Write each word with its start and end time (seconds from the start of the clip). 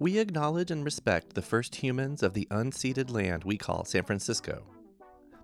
We 0.00 0.18
acknowledge 0.18 0.70
and 0.70 0.82
respect 0.82 1.34
the 1.34 1.42
first 1.42 1.74
humans 1.74 2.22
of 2.22 2.32
the 2.32 2.48
unceded 2.50 3.10
land 3.10 3.44
we 3.44 3.58
call 3.58 3.84
San 3.84 4.02
Francisco, 4.02 4.62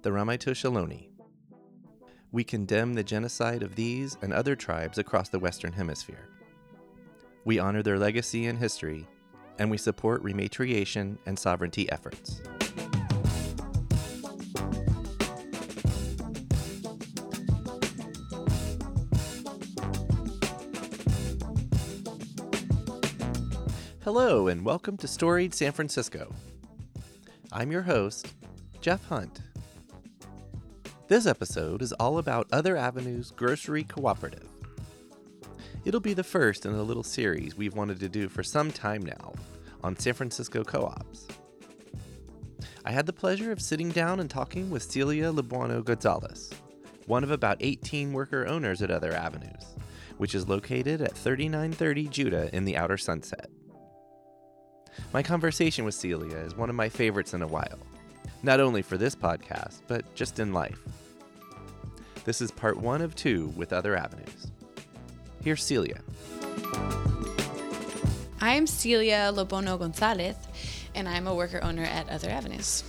the 0.01 0.09
Ramaytush 0.09 0.65
Ohlone. 0.65 1.11
We 2.33 2.43
condemn 2.43 2.95
the 2.95 3.05
genocide 3.05 3.63
of 3.63 3.75
these 3.75 4.17
and 4.23 4.33
other 4.33 4.57
tribes 4.57 4.97
across 4.97 5.29
the 5.29 5.39
Western 5.39 5.75
Hemisphere. 5.75 6.31
We 7.45 7.59
honor 7.59 7.83
their 7.83 7.99
legacy 7.99 8.47
and 8.47 8.59
history, 8.59 9.07
and 9.59 9.71
we 9.71 9.77
support 9.77 10.25
rematriation 10.25 11.19
and 11.27 11.39
sovereignty 11.39 11.93
efforts. 11.93 12.41
Hello, 24.07 24.47
and 24.47 24.65
welcome 24.65 24.97
to 24.99 25.09
Storied 25.09 25.53
San 25.53 25.73
Francisco. 25.73 26.33
I'm 27.51 27.73
your 27.73 27.83
host, 27.83 28.35
Jeff 28.81 29.05
Hunt. 29.07 29.41
This 31.09 31.27
episode 31.27 31.83
is 31.83 31.91
all 31.95 32.19
about 32.19 32.47
Other 32.53 32.77
Avenues 32.77 33.33
Grocery 33.33 33.83
Cooperative. 33.83 34.49
It'll 35.85 35.99
be 35.99 36.15
the 36.15 36.23
first 36.23 36.67
in 36.67 36.75
a 36.75 36.85
little 36.85 37.03
series 37.03 37.57
we've 37.57 37.75
wanted 37.75 37.99
to 37.99 38.09
do 38.09 38.29
for 38.29 38.45
some 38.45 38.71
time 38.71 39.05
now 39.05 39.35
on 39.83 39.99
San 39.99 40.15
Francisco 40.15 40.63
co 40.63 40.85
ops. 40.85 41.27
I 42.85 42.93
had 42.93 43.07
the 43.07 43.13
pleasure 43.13 43.51
of 43.51 43.61
sitting 43.61 43.89
down 43.89 44.21
and 44.21 44.31
talking 44.31 44.71
with 44.71 44.85
Celia 44.85 45.33
Lebuano 45.33 45.85
Gonzalez, 45.85 46.53
one 47.07 47.25
of 47.25 47.33
about 47.33 47.57
18 47.59 48.13
worker 48.13 48.47
owners 48.47 48.83
at 48.83 48.93
Other 48.93 49.13
Avenues, 49.13 49.75
which 50.19 50.37
is 50.37 50.49
located 50.49 51.01
at 51.01 51.19
3930 51.19 52.07
Judah 52.07 52.55
in 52.55 52.65
the 52.65 52.77
Outer 52.77 52.99
Sunset. 52.99 53.51
My 55.13 55.23
conversation 55.23 55.85
with 55.85 55.95
Celia 55.95 56.37
is 56.39 56.57
one 56.57 56.69
of 56.71 56.77
my 56.77 56.89
favorites 56.89 57.35
in 57.35 57.43
a 57.43 57.47
while, 57.47 57.79
not 58.43 58.61
only 58.61 58.83
for 58.83 58.97
this 58.99 59.15
podcast, 59.15 59.81
but 59.89 60.15
just 60.15 60.39
in 60.39 60.53
life. 60.53 60.79
This 62.25 62.41
is 62.41 62.51
part 62.51 62.77
one 62.77 63.01
of 63.03 63.15
two 63.15 63.53
with 63.57 63.73
Other 63.73 63.97
Avenues. 63.97 64.49
Here's 65.43 65.63
Celia. 65.63 66.01
I'm 68.41 68.67
Celia 68.67 69.33
Lobono 69.35 69.79
Gonzalez, 69.79 70.37
and 70.95 71.09
I'm 71.09 71.27
a 71.27 71.35
worker 71.35 71.63
owner 71.63 71.85
at 71.85 72.09
Other 72.09 72.29
Avenues. 72.31 72.85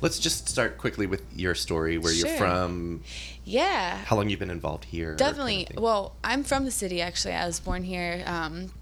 Let's 0.00 0.18
just 0.18 0.48
start 0.48 0.78
quickly 0.78 1.06
with 1.06 1.22
your 1.38 1.54
story, 1.54 1.98
where 1.98 2.12
you're 2.12 2.28
from, 2.38 3.02
Yeah, 3.44 3.98
how 4.04 4.16
long 4.16 4.30
you've 4.30 4.38
been 4.40 4.50
involved 4.50 4.84
here. 4.86 5.08
kind 5.16 5.20
of 5.20 5.26
definitely. 5.36 5.68
Well, 5.76 6.16
I'm 6.24 6.44
from 6.44 6.64
the 6.64 6.70
city 6.70 7.02
actually. 7.02 7.34
I 7.34 7.46
was 7.46 7.60
born 7.60 7.82
here. 7.84 8.22
Um, 8.26 8.72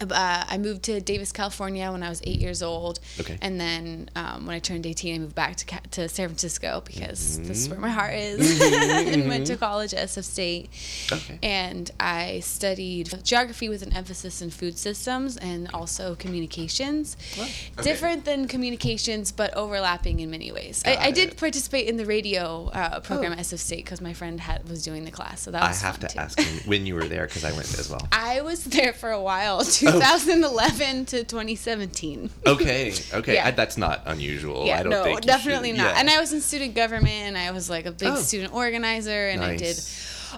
uh, 0.00 0.44
I 0.48 0.58
moved 0.58 0.82
to 0.84 1.00
Davis, 1.00 1.32
California 1.32 1.90
when 1.92 2.02
I 2.02 2.08
was 2.08 2.20
eight 2.24 2.40
years 2.40 2.62
old. 2.62 3.00
Okay. 3.20 3.38
And 3.42 3.60
then 3.60 4.08
um, 4.16 4.46
when 4.46 4.54
I 4.56 4.58
turned 4.58 4.86
18, 4.86 5.14
I 5.14 5.18
moved 5.18 5.34
back 5.34 5.56
to, 5.56 5.66
Ca- 5.66 5.80
to 5.92 6.08
San 6.08 6.28
Francisco 6.28 6.82
because 6.86 7.38
this 7.40 7.58
is 7.62 7.68
where 7.68 7.76
Mm-hmm. 7.76 7.82
my 7.86 7.90
heart 7.90 8.14
is. 8.14 8.60
and 9.14 9.28
went 9.28 9.46
to 9.48 9.56
college 9.56 9.94
at 9.94 10.08
SF 10.08 10.24
State. 10.24 10.70
Okay. 11.12 11.38
And 11.42 11.90
I 12.00 12.40
studied 12.40 13.12
geography 13.24 13.68
with 13.68 13.82
an 13.82 13.92
emphasis 13.92 14.42
in 14.42 14.50
food 14.50 14.78
systems 14.78 15.36
and 15.36 15.68
also 15.74 16.14
communications. 16.14 17.16
okay. 17.38 17.50
Different 17.82 18.24
than 18.24 18.48
communications, 18.48 19.32
but 19.32 19.54
overlapping 19.54 20.20
in 20.20 20.30
many 20.30 20.52
ways. 20.52 20.82
I, 20.86 20.96
I 20.96 21.10
did 21.10 21.36
participate 21.36 21.86
in 21.88 21.96
the 21.96 22.06
radio 22.06 22.70
uh, 22.72 23.00
program 23.00 23.32
Oh. 23.32 23.34
at 23.34 23.40
SF 23.40 23.58
State 23.58 23.84
because 23.84 24.00
my 24.00 24.12
friend 24.12 24.40
had 24.40 24.68
was 24.68 24.82
doing 24.82 25.04
the 25.04 25.10
class, 25.10 25.40
so 25.42 25.50
that 25.50 25.66
was 25.68 25.82
I 25.82 25.86
have 25.86 26.00
to 26.00 26.08
too. 26.08 26.18
ask 26.18 26.38
when- 26.38 26.46
when 26.80 26.86
you 26.86 26.94
were 26.94 27.04
there 27.06 27.26
because 27.26 27.44
I 27.44 27.52
went 27.52 27.78
as 27.78 27.88
well. 27.90 28.06
I 28.12 28.40
was 28.42 28.64
there 28.64 28.92
for 28.92 29.10
a 29.10 29.20
while, 29.20 29.58
Oh. 29.60 29.62
2011 29.98 31.06
to 31.06 31.24
2017. 31.24 32.30
Okay, 32.46 32.92
okay, 33.14 33.34
Yeah. 33.34 33.46
I, 33.46 33.50
that's 33.50 33.76
not 33.76 34.02
unusual. 34.06 34.66
Yeah, 34.66 34.78
I 34.78 34.82
don't 34.82 34.90
no, 34.90 35.04
think 35.04 35.22
definitely 35.22 35.70
should- 35.70 35.78
not. 35.78 35.94
yeah. 35.94 36.00
And 36.00 36.10
I 36.10 36.20
was 36.20 36.32
in 36.32 36.40
student 36.40 36.74
government, 36.74 37.08
and 37.28 37.36
I 37.38 37.50
was 37.50 37.68
like 37.70 37.86
a 37.86 37.92
big 37.92 38.08
Oh. 38.08 38.16
student 38.16 38.52
organizer, 38.54 39.28
and 39.28 39.42
I 39.42 39.56
did 39.56 39.80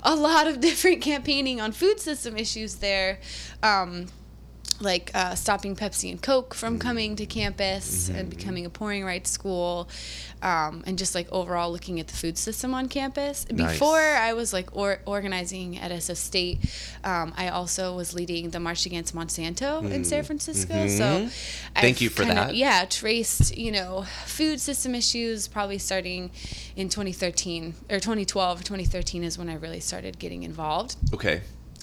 a 0.03 0.15
lot 0.15 0.47
of 0.47 0.61
different 0.69 1.01
campaigning 1.03 1.61
on 1.61 1.73
food 1.73 2.01
system 2.01 2.37
issues 2.37 2.77
there. 2.77 3.19
Um, 3.63 4.07
like 4.83 5.11
uh, 5.15 5.35
stopping 5.35 5.77
Pepsi 5.77 6.11
and 6.11 6.21
Coke 6.21 6.55
from 6.55 6.77
Mm. 6.77 6.81
coming 6.81 7.17
to 7.17 7.27
campus 7.27 8.09
Mm-hmm. 8.09 8.19
and 8.19 8.31
becoming 8.31 8.67
a 8.67 8.71
pouring 8.71 9.05
rights 9.05 9.31
school, 9.31 9.89
um, 10.43 10.83
and 10.87 10.99
just 10.99 11.15
like 11.15 11.29
overall 11.31 11.71
looking 11.73 12.01
at 12.01 12.09
the 12.09 12.15
food 12.17 12.37
system 12.39 12.75
on 12.75 12.89
campus. 12.89 13.47
Nice. 13.51 13.73
Before 13.73 13.99
I 14.01 14.33
was 14.33 14.53
like 14.53 14.75
or- 14.77 15.01
organizing 15.07 15.79
at 15.79 15.91
SF 15.93 16.17
State, 16.17 16.59
um, 17.05 17.33
I 17.37 17.49
also 17.49 17.95
was 17.95 18.13
leading 18.15 18.51
the 18.51 18.61
March 18.61 18.87
Against 18.87 19.15
Monsanto 19.15 19.89
in 19.91 20.05
San 20.05 20.25
Francisco. 20.25 20.89
So, 20.89 21.05
Mhm. 21.05 21.31
Thank 21.77 22.01
you 22.01 22.09
for 22.11 22.25
kinda- 22.25 22.35
that. 22.47 22.57
Yeah, 22.57 22.85
traced 22.85 23.57
you 23.57 23.71
know 23.73 24.05
food 24.27 24.61
system 24.61 24.95
issues 24.95 25.49
probably 25.49 25.79
starting 25.79 26.31
in 26.77 26.89
2013 26.89 27.75
or 27.91 28.01
2012 28.01 28.61
or 28.61 28.65
2013 28.65 29.23
is 29.25 29.39
when 29.39 29.49
I 29.49 29.55
really 29.55 29.81
started 29.81 30.19
getting 30.19 30.43
involved. 30.43 30.97
Okay. 31.15 31.43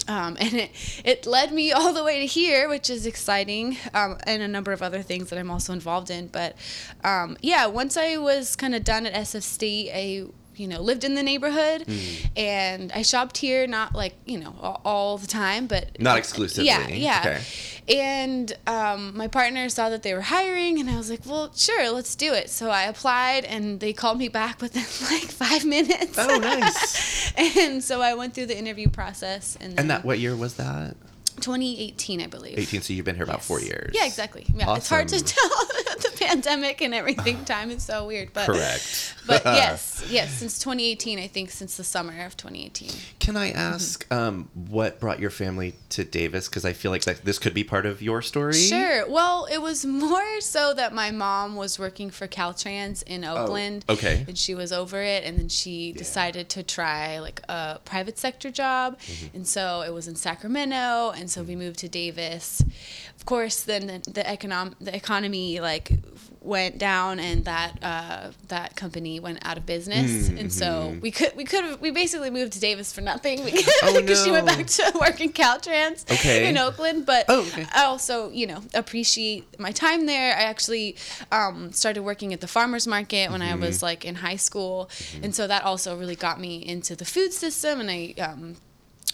Um, 0.09 0.35
and 0.41 0.53
it, 0.55 0.71
it 1.05 1.25
led 1.25 1.53
me 1.53 1.71
all 1.71 1.93
the 1.93 2.03
way 2.03 2.19
to 2.19 2.25
here, 2.25 2.67
which 2.67 2.89
is 2.89 3.05
exciting, 3.05 3.77
um, 3.93 4.17
and 4.25 4.41
a 4.41 4.47
number 4.47 4.71
of 4.73 4.81
other 4.81 5.01
things 5.03 5.29
that 5.29 5.39
I'm 5.39 5.51
also 5.51 5.71
involved 5.71 6.09
in. 6.09 6.27
But 6.27 6.55
um, 7.03 7.37
yeah, 7.41 7.67
once 7.67 7.95
I 7.95 8.17
was 8.17 8.55
kind 8.55 8.73
of 8.75 8.83
done 8.83 9.05
at 9.05 9.13
SF 9.13 9.43
State, 9.43 9.91
I 9.93 10.25
you 10.55 10.67
know 10.67 10.81
lived 10.81 11.03
in 11.05 11.13
the 11.15 11.23
neighborhood, 11.23 11.83
Hmm. 11.87 12.27
and 12.35 12.91
I 12.91 13.01
shopped 13.03 13.37
here, 13.37 13.65
not 13.67 13.95
like 13.95 14.15
you 14.25 14.39
know 14.39 14.55
all, 14.59 14.81
all 14.83 15.17
the 15.17 15.27
time, 15.27 15.67
but 15.67 15.97
Not 16.01 16.17
exclusively. 16.17 16.65
yeah, 16.67 16.87
yeah. 16.89 17.19
Okay. 17.23 17.41
And 17.87 18.55
um, 18.67 19.17
my 19.17 19.27
partner 19.27 19.67
saw 19.69 19.89
that 19.89 20.03
they 20.03 20.13
were 20.13 20.21
hiring, 20.21 20.79
and 20.79 20.89
I 20.89 20.97
was 20.97 21.09
like, 21.09 21.21
well, 21.25 21.51
sure, 21.55 21.89
let's 21.91 22.15
do 22.15 22.33
it. 22.33 22.49
So 22.51 22.69
I 22.69 22.83
applied, 22.83 23.45
and 23.45 23.79
they 23.79 23.93
called 23.93 24.19
me 24.19 24.27
back 24.27 24.61
within 24.61 24.83
like 25.11 25.23
five 25.31 25.65
minutes. 25.65 26.15
Oh, 26.19 26.37
nice. 26.37 27.28
and 27.39 27.83
so 27.83 28.01
I 28.01 28.13
went 28.16 28.33
through 28.33 28.47
the 28.47 28.57
interview 28.57 28.89
process, 28.89 29.57
and 29.61 29.79
And 29.79 29.89
that 29.89 30.03
what 30.05 30.19
year 30.19 30.35
was 30.35 30.55
that? 30.55 30.95
2018, 31.41 32.22
I 32.22 32.27
believe. 32.27 32.57
18. 32.59 32.81
So 32.81 32.94
you've 32.94 33.05
been 33.05 33.16
here 33.16 33.23
about 33.23 33.38
Yes. 33.38 33.47
four 33.47 33.61
years. 33.61 33.91
Yeah, 33.95 34.05
exactly. 34.05 34.45
Yeah, 34.53 34.75
it's 34.75 34.89
hard 34.89 35.07
to 35.09 35.23
tell 35.23 35.50
pandemic 36.19 36.81
and 36.81 36.94
everything. 36.94 37.44
Time 37.46 37.72
is 37.72 37.84
so 37.84 38.06
weird, 38.07 38.34
but 38.34 38.46
Correct. 38.46 39.16
But 39.25 39.41
yes, 39.46 40.06
yes, 40.09 40.31
since 40.34 40.59
2018, 40.59 41.19
I 41.19 41.28
think 41.28 41.52
since 41.52 41.78
the 41.78 41.84
summer 41.84 42.25
of 42.25 42.35
2018. 42.38 42.90
Can 43.19 43.38
I 43.38 43.52
ask 43.52 44.12
um, 44.12 44.50
what 44.53 45.00
brought 45.00 45.19
your 45.19 45.30
family 45.30 45.75
to 45.90 46.03
Davis? 46.03 46.47
Because 46.50 46.66
I 46.66 46.74
feel 46.74 46.91
like 46.91 47.03
that, 47.03 47.24
this 47.25 47.38
could 47.40 47.53
be 47.53 47.63
part 47.63 47.85
of 47.85 48.02
your 48.02 48.22
story. 48.22 48.53
Sure. 48.53 49.07
Well, 49.09 49.47
it 49.52 49.62
was 49.62 49.85
more 49.85 50.41
so 50.41 50.74
that 50.74 50.94
my 50.94 51.12
mom 51.12 51.56
was 51.56 51.78
working 51.78 52.09
for 52.09 52.28
Caltrans 52.28 53.03
in 53.03 53.24
Oakland. 53.24 53.86
Oh, 53.88 53.94
okay. 53.94 54.25
And 54.28 54.38
she 54.38 54.56
was 54.56 54.72
over 54.72 55.01
it, 55.01 55.24
and 55.24 55.38
then 55.38 55.50
she 55.50 55.91
decided 55.94 56.50
to 56.50 56.63
try 56.63 57.19
like 57.19 57.41
a 57.50 57.80
private 57.86 58.18
sector 58.18 58.50
job, 58.51 58.97
Mm-hmm. 59.00 59.36
and 59.38 59.47
so 59.47 59.81
it 59.81 59.94
was 59.94 60.07
in 60.07 60.16
Sacramento, 60.16 61.12
and 61.16 61.30
so 61.30 61.44
we 61.44 61.56
moved 61.56 61.80
to 61.80 61.90
Davis. 61.90 62.63
Of 63.19 63.25
course, 63.25 63.62
then 63.63 63.85
the, 63.88 64.00
the 64.12 64.24
econom 64.24 64.74
the 64.80 64.96
economy 64.96 65.59
like 65.59 65.91
went 66.41 66.78
down, 66.78 67.19
and 67.19 67.44
that 67.46 67.78
uh, 67.84 68.31
that 68.47 68.75
company 68.78 69.19
went 69.19 69.40
out 69.46 69.57
of 69.57 69.66
business, 69.66 70.30
and 70.30 70.52
so 70.52 70.97
we 71.02 71.12
could 71.12 71.34
we 71.35 71.44
could 71.44 71.63
have 71.66 71.81
we 71.81 71.91
basically 71.91 72.30
moved 72.31 72.53
to 72.53 72.59
Davis 72.62 72.94
for 72.94 73.02
nothing 73.02 73.44
because 73.46 73.66
Mm-hmm. 73.66 74.09
Oh, 74.09 74.24
she 74.25 74.31
went 74.31 74.46
back 74.47 74.66
to 74.66 74.91
work 75.00 75.19
in 75.22 75.31
Caltrans 75.34 76.09
Okay. 76.09 76.50
in 76.50 76.57
Oakland, 76.57 77.06
but 77.06 77.25
Oh, 77.28 77.41
okay. 77.41 77.66
I 77.75 77.84
also, 77.85 78.30
you 78.31 78.47
know, 78.47 78.62
appreciate 78.74 79.59
my 79.59 79.72
time 79.74 80.06
there. 80.06 80.34
I 80.36 80.44
actually 80.44 80.96
um, 81.31 81.72
started 81.74 82.01
working 82.03 82.34
at 82.34 82.40
the 82.41 82.47
farmers 82.47 82.88
market 82.88 83.31
when 83.31 83.41
I 83.41 83.51
Mm-hmm. 83.51 83.62
was 83.62 83.84
like 83.84 84.06
in 84.06 84.16
high 84.16 84.38
school, 84.38 84.90
and 85.22 85.36
so 85.36 85.46
that 85.46 85.63
also 85.66 85.96
really 85.97 86.16
got 86.16 86.40
me 86.40 86.66
into 86.66 86.96
the 86.96 87.06
food 87.06 87.34
system. 87.34 87.80
And 87.81 87.91
I, 87.91 88.13
um, 88.22 88.56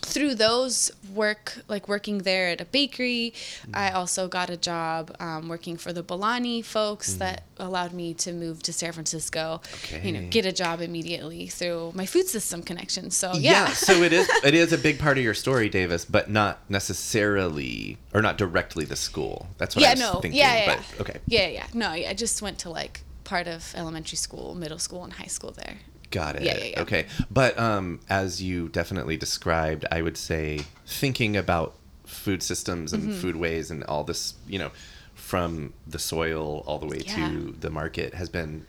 through 0.06 0.36
those 0.36 0.92
work, 1.14 1.58
like 1.68 1.88
working 1.88 2.20
there 2.20 2.50
at 2.50 2.62
a 2.62 2.66
bakery, 2.66 3.34
I 3.74 3.92
also 3.92 4.28
got 4.28 4.50
a 4.50 4.58
job 4.58 5.16
um, 5.20 5.50
working 5.50 5.78
for 5.78 5.92
the 5.94 6.04
Bolani 6.04 6.64
folks 6.64 7.16
that 7.16 7.44
allowed 7.58 7.94
me 7.94 8.14
to 8.16 8.32
move 8.34 8.62
to 8.64 8.74
San 8.74 8.92
Francisco. 8.94 9.62
Okay. 9.84 10.02
You 10.06 10.12
know, 10.14 10.28
get 10.30 10.46
a 10.46 10.52
job 10.52 10.82
immediately 10.82 11.48
through 11.48 11.92
my 11.96 12.06
food 12.06 12.28
system 12.28 12.62
connection. 12.62 13.12
So 13.12 13.34
Yeah. 13.34 13.52
yeah, 13.52 13.68
so 13.70 13.94
it 14.04 14.14
is. 14.14 14.30
It 14.46 14.54
is 14.54 14.72
a 14.74 14.78
big 14.78 15.00
part 15.00 15.18
of 15.18 15.24
your 15.24 15.34
story, 15.34 15.70
Davis, 15.70 16.06
but 16.06 16.30
not 16.30 16.60
necessarily, 16.70 17.98
or 18.14 18.22
not 18.22 18.38
directly 18.38 18.86
the 18.86 18.96
school. 18.96 19.48
That's 19.58 19.76
what 19.76 19.84
I 19.84 19.88
yeah, 19.88 19.94
was 19.94 20.00
no, 20.02 20.12
thinking. 20.20 20.34
yeah, 20.40 20.56
yeah, 20.66 20.76
but, 20.98 21.02
okay. 21.02 21.20
yeah, 21.26 21.48
yeah. 21.48 21.68
No, 21.74 21.90
I 21.90 22.14
just 22.14 22.42
went 22.42 22.60
to 22.60 22.70
like 22.70 23.02
part 23.24 23.48
of 23.48 23.74
elementary 23.76 24.18
school, 24.18 24.54
middle 24.56 24.78
school, 24.80 25.04
and 25.04 25.14
high 25.14 25.26
school 25.26 25.52
there. 25.52 25.78
Got 26.20 26.36
it. 26.38 26.44
Yeah, 26.44 26.58
yeah, 26.58 26.64
yeah. 26.74 26.82
Okay. 26.84 27.04
But 27.30 27.52
um, 27.60 28.00
as 28.10 28.42
you 28.42 28.70
definitely 28.70 29.18
described, 29.18 29.84
I 29.92 30.00
would 30.06 30.18
say 30.18 30.62
thinking 31.02 31.36
about 31.38 31.70
food 32.06 32.42
systems 32.52 32.94
and 32.94 33.04
Mm-hmm. 33.04 33.22
foodways 33.22 33.70
and 33.72 33.84
all 33.92 34.04
this, 34.12 34.22
you 34.48 34.60
know, 34.60 34.72
from 35.14 35.74
the 35.94 36.00
soil 36.00 36.64
all 36.68 36.80
the 36.80 36.86
way 36.94 37.02
Yeah. 37.06 37.16
to 37.30 37.56
the 37.60 37.70
market 37.82 38.14
has 38.14 38.30
been 38.30 38.66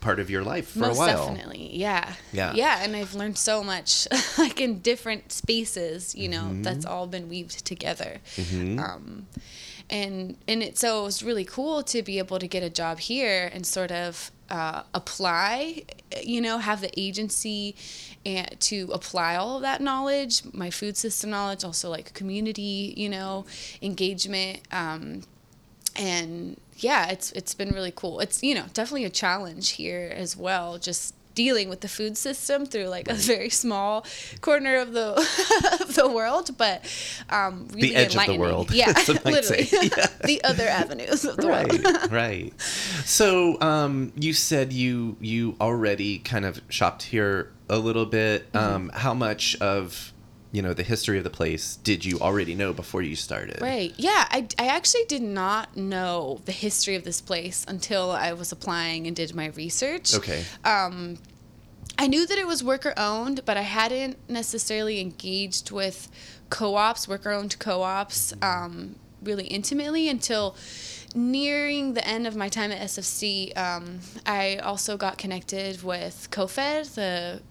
part 0.00 0.18
of 0.18 0.28
your 0.30 0.42
life 0.42 0.68
for 0.70 0.78
Most 0.88 0.96
a 0.96 1.00
while. 1.00 1.26
definitely, 1.26 1.64
yeah, 1.76 2.14
Yeah. 2.32 2.52
yeah. 2.54 2.82
And 2.82 2.96
I've 2.96 3.14
learned 3.14 3.36
so 3.38 3.62
much, 3.62 4.08
like 4.38 4.58
in 4.60 4.80
different 4.80 5.30
spaces. 5.32 6.14
You 6.14 6.28
know, 6.34 6.42
Mm-hmm. 6.50 6.62
that's 6.62 6.84
all 6.86 7.06
been 7.06 7.28
weaved 7.28 7.64
together. 7.66 8.12
Um, 8.78 9.26
and 9.88 10.36
and 10.48 10.62
it 10.62 10.78
so 10.78 11.00
it 11.00 11.04
was 11.04 11.22
really 11.22 11.44
cool 11.44 11.82
to 11.82 12.02
be 12.02 12.18
able 12.18 12.38
to 12.38 12.46
get 12.46 12.62
a 12.62 12.70
job 12.70 12.98
here 13.00 13.50
and 13.52 13.66
sort 13.66 13.90
of 13.92 14.30
uh, 14.50 14.82
apply. 14.94 15.84
You 16.22 16.40
know, 16.40 16.58
have 16.58 16.80
the 16.80 16.90
agency 16.98 17.76
and 18.26 18.58
to 18.60 18.90
apply 18.92 19.36
all 19.36 19.56
of 19.56 19.62
that 19.62 19.80
knowledge, 19.80 20.42
my 20.52 20.70
food 20.70 20.96
system 20.96 21.30
knowledge, 21.30 21.64
also 21.64 21.88
like 21.88 22.12
community, 22.14 22.94
you 22.96 23.08
know, 23.08 23.46
engagement. 23.80 24.60
Um, 24.72 25.22
and 25.96 26.60
yeah, 26.76 27.10
it's 27.10 27.32
it's 27.32 27.54
been 27.54 27.70
really 27.70 27.92
cool. 27.94 28.20
It's 28.20 28.42
you 28.42 28.54
know 28.54 28.66
definitely 28.72 29.04
a 29.04 29.10
challenge 29.10 29.70
here 29.70 30.12
as 30.14 30.36
well. 30.36 30.78
Just 30.78 31.14
dealing 31.34 31.68
with 31.68 31.80
the 31.80 31.88
food 31.88 32.16
system 32.16 32.66
through 32.66 32.86
like 32.86 33.08
a 33.08 33.14
very 33.32 33.50
small 33.50 34.04
corner 34.40 34.76
of 34.76 34.92
the 34.92 35.14
of 35.80 35.94
the 35.94 36.08
world, 36.10 36.56
but 36.58 36.82
um, 37.30 37.68
really 37.72 37.94
edge 37.94 38.14
of 38.16 38.26
the 38.26 38.38
world, 38.38 38.70
Yeah, 38.72 38.92
literally. 39.24 39.68
Yeah. 39.72 40.06
the 40.24 40.42
other 40.44 40.66
avenues 40.68 41.24
of 41.24 41.36
the 41.36 41.46
world. 41.46 41.84
right 41.84 42.10
right 42.10 42.52
so 43.04 43.60
um 43.60 44.12
you 44.16 44.32
said 44.32 44.72
you 44.72 45.16
you 45.20 45.56
already 45.60 46.18
kind 46.18 46.44
of 46.44 46.60
shopped 46.68 47.02
here 47.04 47.50
a 47.68 47.78
little 47.78 48.06
bit 48.06 48.50
Mm-hmm. 48.52 48.74
um 48.74 48.90
how 48.94 49.14
much 49.14 49.56
of 49.60 50.12
you 50.52 50.62
know 50.62 50.74
the 50.74 50.82
history 50.82 51.16
of 51.18 51.24
the 51.24 51.30
place 51.30 51.76
did 51.76 52.04
you 52.04 52.18
already 52.18 52.54
know 52.54 52.72
before 52.72 53.02
you 53.02 53.14
started 53.14 53.60
Right. 53.60 53.94
Yeah. 53.96 54.26
I, 54.30 54.48
I 54.58 54.66
actually 54.66 55.04
did 55.08 55.22
not 55.22 55.76
know 55.76 56.40
the 56.44 56.52
history 56.52 56.96
of 56.96 57.04
this 57.04 57.20
place 57.20 57.64
until 57.68 58.10
I 58.10 58.32
was 58.32 58.52
applying 58.52 59.06
and 59.06 59.14
did 59.14 59.34
my 59.34 59.46
research. 59.48 60.14
okay 60.14 60.44
um, 60.64 61.18
I 61.98 62.06
knew 62.06 62.26
that 62.26 62.38
it 62.38 62.46
was 62.46 62.64
worker 62.64 62.94
owned, 62.96 63.44
but 63.44 63.58
I 63.58 63.62
hadn't 63.62 64.16
necessarily 64.26 65.00
engaged 65.00 65.70
with 65.70 66.08
co 66.48 66.76
ops, 66.76 67.06
worker 67.06 67.30
owned 67.30 67.58
co 67.58 67.82
ops, 67.82 68.32
um, 68.40 68.96
really 69.22 69.44
intimately 69.44 70.08
until 70.08 70.56
nearing 71.14 71.92
the 71.92 72.06
end 72.06 72.26
of 72.26 72.36
my 72.36 72.48
time 72.48 72.72
at 72.72 72.80
SFC. 72.80 73.54
Um, 73.56 74.00
I 74.24 74.56
also 74.56 74.96
got 74.96 75.18
connected 75.18 75.82
with 75.82 76.28
COFED, 76.30 76.94
the 76.94 77.42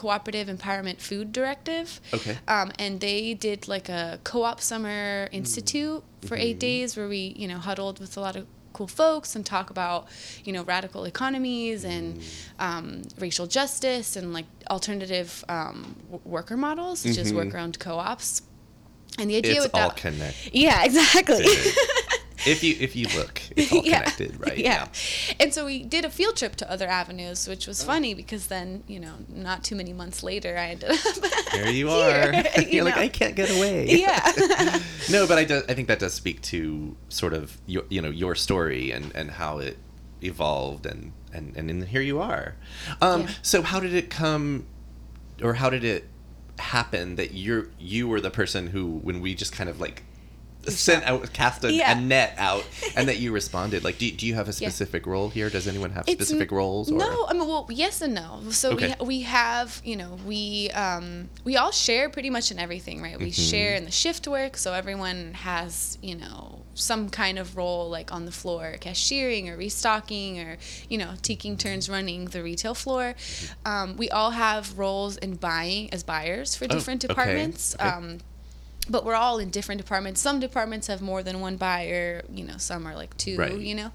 Cooperative 0.00 0.48
Empowerment 0.48 0.98
Food 0.98 1.30
Directive. 1.30 2.00
Okay. 2.14 2.38
Um, 2.48 2.72
and 2.78 3.00
they 3.00 3.34
did 3.34 3.68
like 3.68 3.90
a 3.90 4.18
co-op 4.24 4.58
summer 4.62 5.28
institute 5.30 6.02
for 6.26 6.36
eight 6.38 6.58
days 6.58 6.96
where 6.96 7.06
we, 7.06 7.34
you 7.36 7.46
know, 7.46 7.58
huddled 7.58 8.00
with 8.00 8.16
a 8.16 8.20
lot 8.20 8.34
of 8.34 8.46
cool 8.72 8.86
folks 8.86 9.36
and 9.36 9.44
talk 9.44 9.68
about, 9.68 10.06
you 10.42 10.54
know, 10.54 10.62
radical 10.64 11.04
economies 11.04 11.84
and 11.84 12.22
um, 12.58 13.02
racial 13.18 13.46
justice 13.46 14.16
and 14.16 14.32
like 14.32 14.46
alternative 14.70 15.44
um, 15.50 15.96
w- 16.10 16.22
worker 16.24 16.56
models, 16.56 17.00
such 17.00 17.18
as 17.18 17.34
worker-owned 17.34 17.78
co-ops. 17.78 18.40
And 19.18 19.28
the 19.28 19.36
idea 19.36 19.56
it's 19.56 19.64
with 19.64 19.74
all 19.74 19.88
that, 19.88 19.96
connected 19.98 20.54
yeah, 20.54 20.82
exactly. 20.88 21.44
If 22.46 22.62
you 22.64 22.76
if 22.80 22.96
you 22.96 23.06
look 23.16 23.40
it's 23.56 23.72
all 23.72 23.84
Yeah. 23.84 23.98
connected 24.00 24.40
right 24.40 24.58
Yeah. 24.58 24.88
And 25.38 25.52
so 25.54 25.64
we 25.66 25.82
did 25.84 26.04
a 26.04 26.10
field 26.10 26.36
trip 26.36 26.56
to 26.56 26.70
other 26.70 26.86
avenues, 26.88 27.46
which 27.48 27.66
was 27.66 27.82
funny 27.82 28.14
because 28.14 28.46
then, 28.48 28.82
you 28.86 29.00
know, 29.00 29.14
not 29.28 29.62
too 29.64 29.74
many 29.76 29.92
months 29.92 30.22
later, 30.22 30.56
I 30.56 30.68
ended 30.68 30.90
up. 30.90 30.98
here 31.52 31.66
you 31.80 31.90
are 31.90 32.32
here, 32.32 32.44
you're 32.56 32.68
you 32.68 32.84
like 32.84 32.96
know. 32.96 33.02
i 33.02 33.08
can't 33.08 33.34
get 33.36 33.50
away 33.50 33.86
yeah. 33.88 34.32
no 35.10 35.26
but 35.26 35.38
i 35.38 35.44
do, 35.44 35.62
i 35.68 35.74
think 35.74 35.88
that 35.88 35.98
does 35.98 36.14
speak 36.14 36.40
to 36.42 36.96
sort 37.08 37.34
of 37.34 37.58
your 37.66 37.84
you 37.88 38.00
know 38.00 38.10
your 38.10 38.34
story 38.34 38.90
and 38.92 39.10
and 39.14 39.30
how 39.32 39.58
it 39.58 39.76
evolved 40.22 40.86
and 40.86 41.12
and 41.32 41.56
and 41.56 41.84
here 41.84 42.02
you 42.02 42.20
are 42.20 42.54
um 43.00 43.22
Yeah. 43.22 43.28
so 43.42 43.62
how 43.62 43.80
did 43.80 43.94
it 43.94 44.10
come 44.10 44.66
or 45.42 45.54
how 45.54 45.70
did 45.70 45.84
it 45.84 46.04
happen 46.58 47.16
that 47.16 47.32
you're 47.34 47.68
you 47.78 48.06
were 48.06 48.20
the 48.20 48.30
person 48.30 48.68
who 48.68 48.98
when 48.98 49.20
we 49.20 49.34
just 49.34 49.52
kind 49.52 49.68
of 49.70 49.80
like 49.80 50.02
sent 50.68 51.04
out 51.04 51.32
cast 51.32 51.64
a, 51.64 51.72
Yeah. 51.72 51.96
a 51.96 52.00
net 52.00 52.34
out 52.36 52.64
and 52.96 53.08
that 53.08 53.18
you 53.18 53.32
responded 53.32 53.82
like 53.82 53.98
do, 53.98 54.10
do 54.10 54.26
you 54.26 54.34
have 54.34 54.48
a 54.48 54.52
specific 54.52 55.06
role 55.06 55.28
here 55.30 55.48
does 55.50 55.66
anyone 55.66 55.90
have 55.92 56.04
It's 56.06 56.12
specific 56.22 56.52
n- 56.52 56.56
roles 56.58 56.90
or 56.90 56.98
No, 56.98 57.26
I 57.28 57.32
mean, 57.32 57.46
well, 57.48 57.66
yes 57.70 58.02
and 58.02 58.14
no. 58.14 58.40
So 58.50 58.72
Okay. 58.72 58.94
we 59.00 59.06
we 59.06 59.20
have, 59.22 59.80
you 59.84 59.96
know, 59.96 60.18
we 60.26 60.70
um, 60.70 61.28
we 61.44 61.56
all 61.56 61.70
share 61.72 62.08
pretty 62.10 62.30
much 62.30 62.50
in 62.50 62.58
everything, 62.58 63.00
right? 63.02 63.18
We 63.18 63.30
Mm-hmm. 63.30 63.50
share 63.50 63.74
in 63.74 63.84
the 63.84 63.90
shift 63.90 64.26
work, 64.28 64.56
so 64.56 64.72
everyone 64.72 65.34
has, 65.34 65.98
you 66.02 66.14
know, 66.16 66.62
some 66.74 67.08
kind 67.10 67.38
of 67.38 67.56
role 67.56 67.88
like 67.90 68.12
on 68.12 68.24
the 68.26 68.32
floor, 68.32 68.76
cashiering 68.80 69.48
or 69.48 69.56
restocking 69.56 70.40
or 70.40 70.58
you 70.88 70.98
know, 70.98 71.12
taking 71.22 71.56
turns 71.56 71.88
running 71.88 72.26
the 72.26 72.42
retail 72.42 72.74
floor. 72.74 73.14
Mm-hmm. 73.16 73.68
Um, 73.72 73.96
we 73.96 74.10
all 74.10 74.30
have 74.32 74.78
roles 74.78 75.16
in 75.16 75.36
buying 75.36 75.92
as 75.94 76.02
buyers 76.02 76.54
for 76.54 76.66
different 76.66 77.04
Oh, 77.04 77.06
okay, 77.06 77.14
departments. 77.14 77.74
okay. 77.74 77.88
Um, 77.88 78.18
but 78.88 79.04
we're 79.04 79.14
all 79.14 79.38
in 79.38 79.50
different 79.50 79.80
departments. 79.80 80.20
Some 80.20 80.40
departments 80.40 80.86
have 80.88 81.00
more 81.02 81.22
than 81.22 81.40
one 81.40 81.56
buyer, 81.56 82.22
you 82.32 82.44
know, 82.44 82.56
some 82.56 82.86
are 82.86 82.94
like 82.94 83.16
two, 83.16 83.36
Right. 83.36 83.58
you 83.58 83.74
know. 83.74 83.90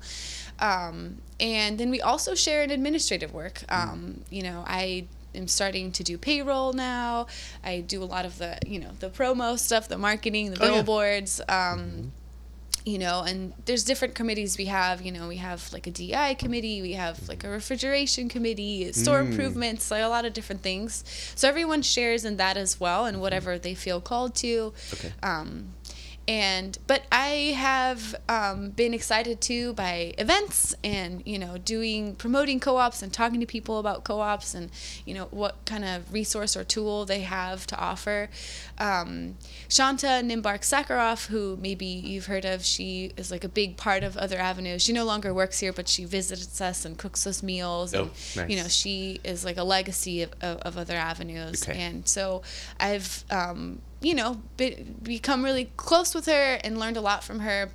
Um, 0.59 1.17
and 1.39 1.77
then 1.77 1.89
we 1.89 1.99
also 2.01 2.33
share 2.35 2.63
in 2.63 2.71
administrative 2.71 3.33
work. 3.33 3.63
Um, 3.69 4.21
you 4.29 4.41
know, 4.43 4.63
I 4.65 5.05
am 5.33 5.49
starting 5.49 5.91
to 5.93 6.03
do 6.03 6.17
payroll 6.17 6.71
now. 6.71 7.27
I 7.63 7.81
do 7.81 8.01
a 8.01 8.05
lot 8.05 8.23
of 8.25 8.37
the, 8.37 8.57
you 8.65 8.79
know, 8.79 8.91
the 9.01 9.09
promo 9.09 9.59
stuff, 9.59 9.89
the 9.89 9.97
marketing, 9.97 10.51
the 10.51 10.63
Oh, 10.63 10.65
yeah. 10.65 10.71
billboards. 10.75 11.41
You 12.85 12.99
know, 12.99 13.23
and 13.23 13.51
there's 13.65 13.83
different 13.83 14.13
committees 14.13 14.57
we 14.59 14.65
have. 14.65 15.01
You 15.01 15.11
know, 15.11 15.27
we 15.27 15.37
have 15.37 15.73
like 15.73 15.87
a 15.87 15.91
DI 15.91 16.35
committee, 16.35 16.81
we 16.83 16.93
have 16.93 17.27
like 17.27 17.43
a 17.43 17.49
refrigeration 17.49 18.29
committee, 18.29 18.91
store 18.93 19.19
improvements, 19.21 19.89
like 19.89 20.03
a 20.03 20.07
lot 20.07 20.23
of 20.23 20.33
different 20.33 20.61
things. 20.61 21.03
So 21.35 21.49
everyone 21.49 21.81
shares 21.81 22.25
in 22.25 22.37
that 22.37 22.57
as 22.57 22.79
well, 22.79 23.05
and 23.05 23.19
whatever 23.19 23.57
they 23.57 23.73
feel 23.73 23.99
called 24.01 24.35
to. 24.35 24.71
Okay. 24.93 25.13
Um, 25.23 25.73
and 26.27 26.77
but 26.87 27.03
I 27.11 27.53
have 27.55 28.15
um, 28.27 28.69
been 28.71 28.93
excited 28.93 29.41
too 29.41 29.73
by 29.73 30.13
events 30.17 30.75
and 30.83 31.21
you 31.25 31.37
know 31.37 31.57
doing 31.57 32.15
promoting 32.15 32.59
co-ops 32.59 33.01
and 33.03 33.13
talking 33.13 33.39
to 33.39 33.45
people 33.45 33.77
about 33.77 34.03
co-ops 34.03 34.55
and 34.55 34.71
you 35.05 35.13
know 35.13 35.25
what 35.31 35.63
kind 35.65 35.85
of 35.85 36.11
resource 36.11 36.57
or 36.57 36.63
tool 36.63 37.05
they 37.05 37.21
have 37.21 37.67
to 37.67 37.77
offer. 37.77 38.29
Um, 38.77 39.37
Shanta 39.69 40.21
Nimbark 40.23 40.61
Sacharoff, 40.61 41.27
who 41.27 41.57
maybe 41.61 41.85
you've 41.85 42.25
heard 42.25 42.45
of, 42.45 42.65
she 42.65 43.11
is 43.17 43.31
like 43.31 43.43
a 43.43 43.49
big 43.49 43.77
part 43.77 44.03
of 44.03 44.17
Other 44.17 44.37
Avenues. 44.37 44.81
She 44.81 44.93
no 44.93 45.05
longer 45.05 45.33
works 45.33 45.59
here, 45.59 45.71
but 45.71 45.87
she 45.87 46.05
visits 46.05 46.59
us 46.59 46.85
and 46.85 46.97
cooks 46.97 47.25
us 47.25 47.41
meals. 47.41 47.93
Oh, 47.93 48.03
and, 48.03 48.11
nice. 48.35 48.49
You 48.49 48.57
know, 48.57 48.67
she 48.67 49.19
is 49.23 49.45
like 49.45 49.57
a 49.57 49.63
legacy 49.63 50.23
of, 50.23 50.31
of, 50.41 50.57
of 50.59 50.77
Other 50.77 50.95
Avenues. 50.95 51.67
Okay. 51.67 51.79
And 51.79 52.07
so 52.07 52.41
I've, 52.79 53.23
um, 53.29 53.81
you 54.01 54.13
know, 54.13 54.41
be, 54.57 54.85
become 55.01 55.43
really 55.43 55.71
close 55.77 56.13
with 56.13 56.25
her 56.25 56.59
and 56.63 56.79
learned 56.79 56.97
a 56.97 57.01
lot 57.01 57.23
from 57.23 57.39
her. 57.39 57.69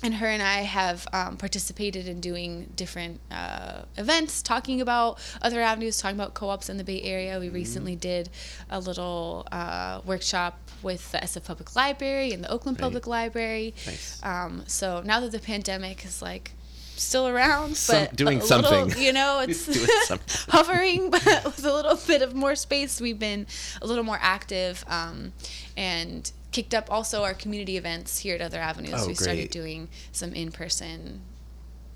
And 0.00 0.14
her 0.14 0.28
and 0.28 0.40
I 0.40 0.58
have 0.58 1.08
um, 1.12 1.36
participated 1.36 2.06
in 2.06 2.20
doing 2.20 2.72
different 2.76 3.18
uh, 3.32 3.82
events, 3.96 4.42
talking 4.42 4.80
about 4.80 5.18
other 5.42 5.60
avenues, 5.60 5.98
talking 5.98 6.16
about 6.16 6.34
co-ops 6.34 6.68
in 6.68 6.76
the 6.76 6.84
Bay 6.84 7.02
Area. 7.02 7.32
Mm-hmm. 7.32 7.40
We 7.40 7.48
recently 7.48 7.96
did 7.96 8.30
a 8.70 8.78
little 8.78 9.48
uh, 9.50 10.00
workshop 10.04 10.56
with 10.84 11.10
the 11.10 11.18
SF 11.18 11.46
Public 11.46 11.74
Library 11.74 12.32
and 12.32 12.44
the 12.44 12.48
Oakland 12.48 12.78
Right. 12.78 12.84
Public 12.84 13.08
Library. 13.08 13.74
Nice. 13.86 14.20
Um, 14.22 14.62
so 14.68 15.02
now 15.04 15.18
that 15.18 15.32
the 15.32 15.40
pandemic 15.40 16.04
is 16.04 16.22
like 16.22 16.52
still 16.98 17.26
around, 17.28 17.76
Some- 17.76 18.04
but 18.06 18.16
doing 18.16 18.38
a 18.40 18.42
little, 18.44 18.62
something. 18.62 19.02
you 19.02 19.12
know, 19.12 19.40
it's 19.48 19.60
something. 20.08 20.26
hovering, 20.50 21.10
but 21.10 21.24
with 21.44 21.64
a 21.64 21.72
little 21.72 21.98
bit 22.06 22.22
of 22.22 22.34
more 22.34 22.54
space, 22.54 23.00
we've 23.00 23.18
been 23.18 23.46
a 23.82 23.86
little 23.86 24.04
more 24.04 24.18
active 24.20 24.84
um, 24.88 25.32
and 25.76 26.30
kicked 26.52 26.74
up 26.74 26.90
also 26.90 27.24
our 27.24 27.34
community 27.34 27.76
events 27.76 28.18
here 28.20 28.34
at 28.34 28.40
Other 28.40 28.58
Avenues. 28.60 28.94
Oh, 28.96 29.06
we 29.06 29.14
started 29.14 29.50
doing 29.50 29.88
some 30.12 30.32
in-person 30.32 31.20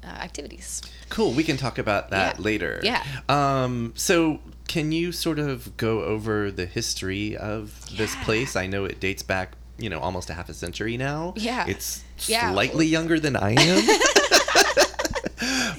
uh, 0.04 0.06
activities. 0.06 0.82
Cool. 1.08 1.32
We 1.32 1.42
can 1.44 1.56
talk 1.56 1.78
about 1.78 2.10
that 2.10 2.36
Yeah. 2.36 2.42
later. 2.42 2.80
Yeah. 2.82 3.02
Um, 3.28 3.92
so, 3.96 4.40
can 4.68 4.90
you 4.92 5.12
sort 5.12 5.38
of 5.38 5.76
go 5.76 6.02
over 6.02 6.50
the 6.50 6.66
history 6.66 7.36
of 7.36 7.96
this 7.96 8.14
place? 8.24 8.56
I 8.56 8.66
know 8.66 8.84
it 8.84 9.00
dates 9.00 9.22
back, 9.22 9.52
you 9.78 9.88
know, 9.88 10.00
almost 10.00 10.28
a 10.30 10.34
half 10.34 10.48
a 10.48 10.54
century 10.54 10.96
now. 10.96 11.34
Yeah. 11.36 11.66
It's 11.68 12.02
Yeah. 12.26 12.52
slightly 12.52 12.86
younger 12.86 13.20
than 13.20 13.36
I 13.36 13.52
am. 13.52 13.84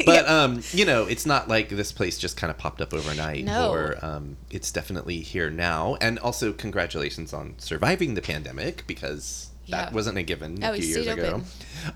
but 0.05 0.27
um, 0.27 0.61
you 0.71 0.85
know, 0.85 1.05
it's 1.05 1.25
not 1.25 1.47
like 1.47 1.69
this 1.69 1.91
place 1.91 2.17
just 2.17 2.37
kind 2.37 2.51
of 2.51 2.57
popped 2.57 2.81
up 2.81 2.93
overnight. 2.93 3.45
No. 3.45 3.71
Or 3.71 3.97
um, 4.03 4.37
it's 4.49 4.71
definitely 4.71 5.19
here 5.19 5.49
now. 5.49 5.97
And 6.01 6.19
also, 6.19 6.53
congratulations 6.53 7.33
on 7.33 7.55
surviving 7.57 8.13
the 8.13 8.21
pandemic 8.21 8.85
because 8.87 9.49
that 9.69 9.89
Yeah. 9.89 9.93
wasn't 9.93 10.17
a 10.17 10.23
given 10.23 10.63
Oh, 10.63 10.73
a 10.73 10.77
few 10.77 10.85
years 10.85 11.07
ago. 11.07 11.41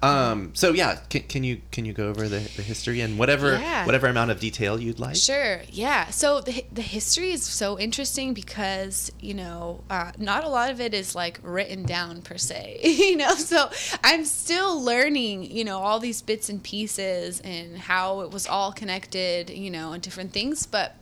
Um, 0.01 0.51
so 0.53 0.73
yeah, 0.73 0.95
can, 1.09 1.21
can 1.23 1.43
you 1.43 1.61
can 1.71 1.85
you 1.85 1.93
go 1.93 2.07
over 2.09 2.27
the, 2.27 2.39
the 2.39 2.61
history 2.61 3.01
and 3.01 3.17
whatever 3.17 3.53
Yeah. 3.57 3.85
whatever 3.85 4.07
amount 4.07 4.31
of 4.31 4.39
detail 4.39 4.79
you'd 4.79 4.99
like? 4.99 5.15
Sure. 5.15 5.61
Yeah. 5.71 6.09
So 6.09 6.41
the 6.41 6.65
the 6.71 6.81
history 6.81 7.31
is 7.31 7.43
so 7.43 7.79
interesting 7.79 8.33
because 8.33 9.11
you 9.19 9.33
know 9.33 9.81
uh, 9.89 10.11
not 10.17 10.43
a 10.43 10.49
lot 10.49 10.71
of 10.71 10.81
it 10.81 10.93
is 10.93 11.15
like 11.15 11.39
written 11.43 11.83
down 11.83 12.21
per 12.21 12.37
se. 12.37 12.79
you 12.83 13.15
know, 13.17 13.33
so 13.35 13.69
I'm 14.03 14.25
still 14.25 14.81
learning. 14.81 15.43
You 15.51 15.63
know, 15.65 15.79
all 15.79 15.99
these 15.99 16.21
bits 16.21 16.49
and 16.49 16.61
pieces 16.61 17.39
and 17.41 17.77
how 17.77 18.21
it 18.21 18.31
was 18.31 18.47
all 18.47 18.71
connected. 18.71 19.49
You 19.49 19.71
know, 19.71 19.93
and 19.93 20.01
different 20.01 20.31
things, 20.33 20.65
but. 20.65 20.95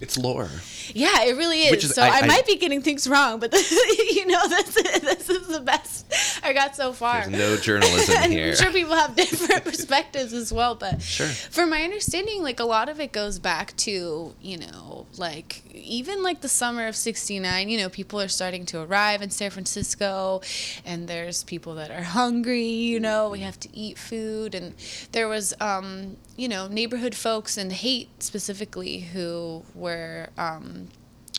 It's 0.00 0.16
lore. 0.16 0.48
Yeah, 0.94 1.24
it 1.24 1.36
really 1.36 1.62
is. 1.64 1.82
Is- 1.84 1.94
so 1.94 2.02
I- 2.02 2.08
I, 2.08 2.18
I- 2.20 2.26
might 2.26 2.46
be 2.46 2.54
getting 2.56 2.82
things 2.82 3.08
wrong, 3.08 3.40
but 3.40 3.52
you 4.14 4.26
know, 4.26 4.46
this 4.48 4.72
this 4.74 5.28
is 5.28 5.48
the 5.48 5.60
best 5.60 6.06
I 6.44 6.52
got 6.52 6.76
so 6.76 6.92
far. 6.92 7.26
There's 7.28 7.30
no 7.30 7.56
journalism 7.56 8.14
And 8.16 8.32
here. 8.38 8.50
I'm 8.50 8.54
sure 8.56 8.72
people 8.72 8.94
have 8.94 9.16
different 9.24 9.64
perspectives 9.64 10.32
as 10.32 10.52
well, 10.52 10.76
but 10.76 11.02
Sure. 11.02 11.26
from 11.26 11.70
my 11.70 11.82
understanding, 11.82 12.42
like 12.44 12.60
a 12.60 12.64
lot 12.64 12.88
of 12.88 13.00
it 13.00 13.10
goes 13.12 13.38
back 13.40 13.76
to 13.78 14.34
you 14.40 14.56
know, 14.58 15.06
like 15.16 15.62
even 15.74 16.22
like 16.22 16.42
the 16.42 16.48
summer 16.48 16.86
of 16.86 16.94
'69. 16.94 17.68
You 17.68 17.78
know, 17.78 17.88
people 17.88 18.20
are 18.20 18.28
starting 18.28 18.64
to 18.66 18.80
arrive 18.80 19.20
in 19.20 19.30
San 19.30 19.50
Francisco, 19.50 20.42
and 20.84 21.08
there's 21.08 21.42
people 21.42 21.74
that 21.74 21.90
are 21.90 22.02
hungry. 22.04 22.66
You 22.68 23.00
know, 23.00 23.30
we 23.30 23.40
have 23.40 23.58
to 23.60 23.68
eat 23.76 23.98
food, 23.98 24.54
and 24.54 24.74
there 25.12 25.26
was 25.28 25.54
um, 25.60 26.16
you 26.38 26.48
know, 26.48 26.68
neighborhood 26.68 27.14
folks 27.14 27.58
and 27.58 27.72
Haight 27.72 28.22
specifically 28.22 29.00
who 29.00 29.64
were. 29.74 30.30
Um, 30.38 30.88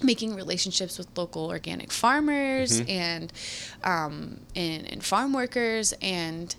making 0.01 0.33
relationships 0.33 0.97
with 0.97 1.09
local 1.17 1.47
organic 1.47 1.91
farmers 1.91 2.81
and, 2.87 3.33
um, 3.83 4.39
and 4.55 4.89
and 4.89 5.03
farm 5.03 5.33
workers 5.33 5.93
and 6.01 6.55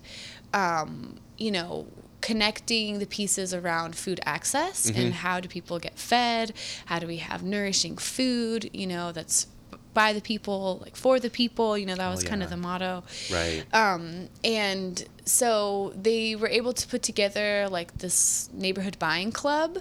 um, 0.52 1.16
you 1.38 1.50
know 1.50 1.86
connecting 2.20 2.98
the 2.98 3.06
pieces 3.06 3.54
around 3.54 3.96
food 3.96 4.20
access 4.26 4.90
and 4.90 5.14
how 5.14 5.40
do 5.40 5.48
people 5.48 5.78
get 5.78 5.98
fed 5.98 6.52
how 6.84 6.98
do 6.98 7.06
we 7.06 7.16
have 7.16 7.42
nourishing 7.42 7.96
food 7.96 8.68
you 8.74 8.86
know 8.86 9.10
that's 9.10 9.46
by 9.94 10.12
the 10.12 10.20
people 10.20 10.80
like 10.82 10.96
for 10.96 11.18
the 11.18 11.30
people 11.30 11.78
you 11.78 11.86
know 11.86 11.94
that 11.94 12.10
was 12.10 12.22
kind 12.22 12.42
yeah. 12.42 12.44
of 12.44 12.50
the 12.50 12.56
motto 12.58 13.02
Right. 13.32 13.64
um, 13.72 14.28
and 14.44 15.02
so 15.30 15.92
they 15.96 16.34
were 16.36 16.48
able 16.48 16.72
to 16.72 16.86
put 16.88 17.02
together 17.02 17.68
like 17.70 17.98
this 17.98 18.48
neighborhood 18.52 18.98
buying 18.98 19.30
club. 19.32 19.78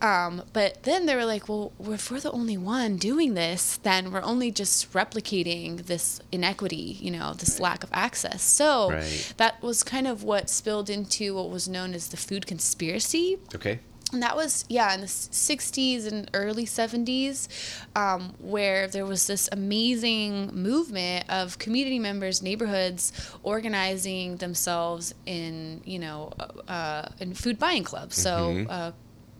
Um, 0.00 0.42
but 0.52 0.82
then 0.82 1.06
they 1.06 1.14
were 1.14 1.24
like, 1.24 1.48
well, 1.48 1.72
if 1.80 2.10
we're 2.10 2.20
the 2.20 2.30
only 2.32 2.56
one 2.56 2.96
doing 2.96 3.34
this, 3.34 3.78
then 3.82 4.10
we're 4.12 4.22
only 4.22 4.50
just 4.50 4.92
replicating 4.92 5.86
this 5.86 6.20
inequity, 6.30 6.98
you 7.00 7.10
know, 7.10 7.34
this 7.34 7.58
lack 7.60 7.82
of 7.84 7.90
access. 7.92 8.42
So 8.42 8.90
Right. 8.90 9.34
that 9.36 9.62
was 9.62 9.82
kind 9.82 10.06
of 10.06 10.22
what 10.22 10.50
spilled 10.50 10.88
into 10.90 11.34
what 11.34 11.50
was 11.50 11.68
known 11.68 11.94
as 11.94 12.08
the 12.08 12.16
food 12.16 12.46
conspiracy. 12.46 13.38
okay. 13.54 13.80
And 14.12 14.22
that 14.22 14.36
was, 14.36 14.66
yeah, 14.68 14.92
in 14.94 15.00
the 15.00 15.06
60s 15.06 16.06
and 16.06 16.30
early 16.34 16.66
70s, 16.66 17.48
um, 17.96 18.34
where 18.40 18.86
there 18.86 19.06
was 19.06 19.26
this 19.26 19.48
amazing 19.52 20.48
movement 20.54 21.24
of 21.30 21.58
community 21.58 21.98
members, 21.98 22.42
neighborhoods 22.42 23.12
organizing 23.42 24.36
themselves 24.36 25.14
in, 25.24 25.80
you 25.86 25.98
know, 25.98 26.30
uh, 26.68 27.08
in 27.20 27.32
food 27.32 27.58
buying 27.58 27.84
clubs. 27.84 28.16
So, 28.16 28.66
uh, 28.68 28.92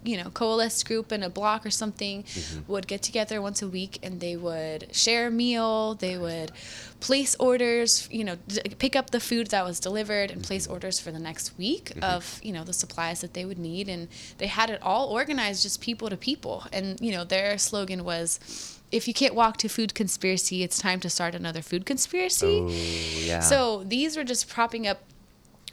you 0.04 0.16
know, 0.16 0.30
coalesced 0.30 0.86
group 0.86 1.12
in 1.12 1.22
a 1.22 1.30
block 1.30 1.64
or 1.64 1.70
something 1.70 2.22
mm-hmm. 2.24 2.72
would 2.72 2.86
get 2.86 3.02
together 3.02 3.40
once 3.40 3.62
a 3.62 3.68
week 3.68 3.98
and 4.02 4.20
they 4.20 4.36
would 4.36 4.94
share 4.94 5.28
a 5.28 5.30
meal. 5.30 5.94
They 5.94 6.18
would 6.18 6.52
place 7.00 7.36
orders, 7.38 8.08
you 8.10 8.24
know, 8.24 8.36
d- 8.48 8.60
pick 8.78 8.96
up 8.96 9.10
the 9.10 9.20
food 9.20 9.48
that 9.48 9.64
was 9.64 9.80
delivered 9.80 10.30
and 10.30 10.42
place 10.42 10.64
mm-hmm. 10.64 10.74
orders 10.74 11.00
for 11.00 11.10
the 11.10 11.18
next 11.18 11.56
week 11.58 11.86
mm-hmm. 11.86 12.04
of, 12.04 12.40
you 12.42 12.52
know, 12.52 12.64
the 12.64 12.72
supplies 12.72 13.20
that 13.20 13.34
they 13.34 13.44
would 13.44 13.58
need. 13.58 13.88
And 13.88 14.08
they 14.38 14.48
had 14.48 14.70
it 14.70 14.80
all 14.82 15.08
organized 15.08 15.62
just 15.62 15.80
people 15.80 16.08
to 16.10 16.16
people. 16.16 16.64
And, 16.72 17.00
you 17.00 17.12
know, 17.12 17.24
their 17.24 17.58
slogan 17.58 18.04
was, 18.04 18.80
if 18.90 19.08
you 19.08 19.14
can't 19.14 19.34
walk 19.34 19.56
to 19.58 19.68
food 19.68 19.94
conspiracy, 19.94 20.62
it's 20.62 20.78
time 20.78 21.00
to 21.00 21.10
start 21.10 21.34
another 21.34 21.62
food 21.62 21.86
conspiracy. 21.86 22.58
Oh 22.60 22.68
yeah. 22.68 23.40
So 23.40 23.84
these 23.84 24.16
were 24.16 24.24
just 24.24 24.48
propping 24.48 24.86
up 24.86 25.02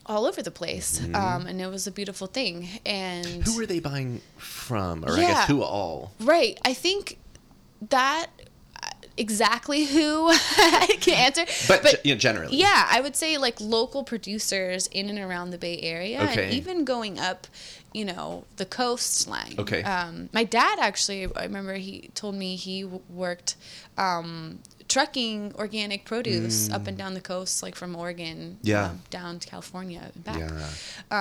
all 0.06 0.25
over 0.25 0.41
the 0.41 0.51
place. 0.51 1.01
Um, 1.13 1.46
and 1.48 1.62
it 1.62 1.68
was 1.68 1.86
a 1.88 1.91
beautiful 1.91 2.27
thing. 2.27 2.68
And 2.86 3.25
who 3.46 3.58
were 3.58 3.65
they 3.65 3.79
buying 3.79 4.22
from, 4.38 5.06
or 5.06 5.13
I 5.13 5.20
guess 5.22 5.48
who 5.48 5.62
all? 5.63 6.12
Right. 6.20 6.60
I 6.65 6.74
think 6.74 7.18
that 7.89 8.27
uh, 8.82 8.89
exactly 9.18 9.86
who 9.86 10.27
I 10.32 10.98
can't 11.00 11.38
answer. 11.38 11.46
But, 11.68 12.06
you 12.06 12.13
know, 12.15 12.20
generally. 12.20 12.58
yeah, 12.58 12.88
I 12.89 13.01
would 13.01 13.15
say 13.15 13.38
like 13.38 13.60
local 13.62 14.03
producers 14.03 14.88
in 14.88 15.10
and 15.10 15.20
around 15.20 15.51
the 15.51 15.58
Bay 15.58 15.79
Area, 15.82 16.22
Okay. 16.24 16.46
and 16.46 16.53
even 16.53 16.86
going 16.86 17.20
up, 17.20 17.46
you 17.94 18.06
know, 18.06 18.46
the 18.58 18.65
coastline. 18.65 19.56
Okay. 19.60 19.84
Um, 19.84 20.29
my 20.34 20.44
dad 20.44 20.79
actually, 20.79 21.27
I 21.36 21.44
remember 21.44 21.74
he 21.75 22.10
told 22.15 22.36
me 22.36 22.56
he 22.56 22.84
worked 22.84 23.56
um, 23.98 24.60
trucking 24.89 25.53
organic 25.55 26.03
produce 26.03 26.69
up 26.69 26.88
and 26.88 26.98
down 26.98 27.13
the 27.13 27.22
coast, 27.22 27.63
like 27.63 27.75
from 27.75 27.96
Oregon, 27.96 28.58
Mm. 28.62 28.67
Yeah. 28.67 28.86
um, 28.89 29.01
down 29.10 29.39
to 29.39 29.48
California 29.48 30.12
and 30.13 30.24
back. 30.24 30.39
Yeah. 30.39 30.67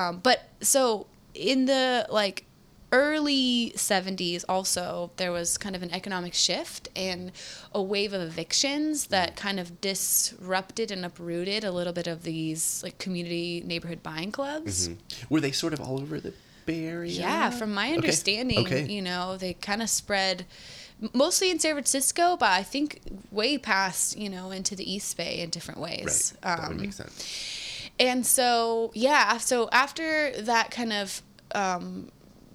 Um, 0.09 0.19
but 0.21 0.49
so 0.61 1.07
in 1.35 1.67
the 1.67 2.07
like 2.11 2.45
early 2.91 3.71
70s 3.77 4.47
also 4.49 5.11
there 5.19 5.31
was 5.31 5.59
kind 5.59 5.77
of 5.77 5.83
an 5.83 5.91
economic 5.93 6.33
shift 6.33 6.89
and 6.97 7.31
a 7.75 7.83
wave 7.83 8.15
of 8.15 8.23
evictions 8.23 9.09
that 9.09 9.37
kind 9.37 9.61
of 9.61 9.79
disrupted 9.83 10.91
and 10.91 11.05
uprooted 11.05 11.65
a 11.65 11.71
little 11.71 11.93
bit 11.93 12.07
of 12.07 12.23
these 12.23 12.81
like 12.83 12.97
community 12.99 13.63
neighborhood 13.67 14.03
buying 14.03 14.33
clubs 14.33 14.89
Were 15.29 15.39
they 15.41 15.53
sort 15.53 15.75
of 15.75 15.83
all 15.83 16.01
over 16.01 16.19
the 16.19 16.33
Bay 16.65 16.87
Area? 16.87 17.13
yeah 17.13 17.51
from 17.51 17.75
my 17.75 17.93
understanding 17.93 18.61
Okay. 18.61 18.87
you 18.87 19.03
know 19.03 19.37
they 19.37 19.53
kind 19.53 19.83
of 19.83 19.91
spread 19.91 20.47
mostly 21.13 21.51
in 21.51 21.59
san 21.59 21.73
francisco 21.75 22.37
but 22.37 22.51
i 22.51 22.63
think 22.63 23.01
way 23.31 23.57
past 23.59 24.17
you 24.17 24.29
know 24.29 24.51
into 24.51 24.75
the 24.75 24.91
east 24.93 25.17
bay 25.17 25.39
in 25.41 25.49
different 25.51 25.81
ways. 25.81 25.99
Right. 25.99 26.07
ways 26.07 26.35
that 26.59 26.69
would 26.69 26.77
Um, 26.77 26.83
make 26.83 26.93
sense. 26.93 27.91
and 28.01 28.27
so 28.27 28.91
yeah 28.95 29.39
so 29.39 29.69
after 29.73 30.33
that 30.43 30.71
kind 30.71 30.93
of 30.93 31.23
um, 31.55 32.11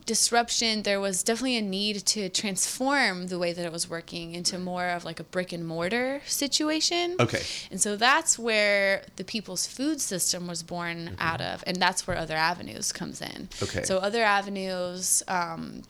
disruption 0.06 0.84
there 0.84 1.00
was 1.00 1.24
definitely 1.24 1.56
a 1.56 1.62
need 1.62 2.06
to 2.06 2.28
transform 2.28 3.28
the 3.28 3.40
way 3.40 3.54
that 3.54 3.66
it 3.66 3.72
was 3.72 3.90
working 3.90 4.36
into 4.36 4.60
more 4.60 4.90
of 4.90 5.06
like 5.06 5.18
a 5.22 5.24
brick 5.24 5.54
and 5.54 5.66
mortar 5.66 6.22
situation 6.26 7.16
Okay. 7.22 7.42
and 7.72 7.80
so 7.80 7.96
that's 7.96 8.38
where 8.38 9.04
the 9.16 9.24
people's 9.24 9.66
food 9.66 10.02
system 10.02 10.46
was 10.46 10.62
born 10.62 11.16
out 11.20 11.40
of 11.40 11.64
and 11.66 11.78
that's 11.78 12.06
where 12.06 12.18
other 12.18 12.36
avenues 12.36 12.92
comes 12.92 13.22
in 13.22 13.48
Mm-hmm. 13.52 13.64
Okay. 13.64 13.84
so 13.86 14.00
other 14.00 14.24
avenues 14.24 15.24
um, 15.30 15.84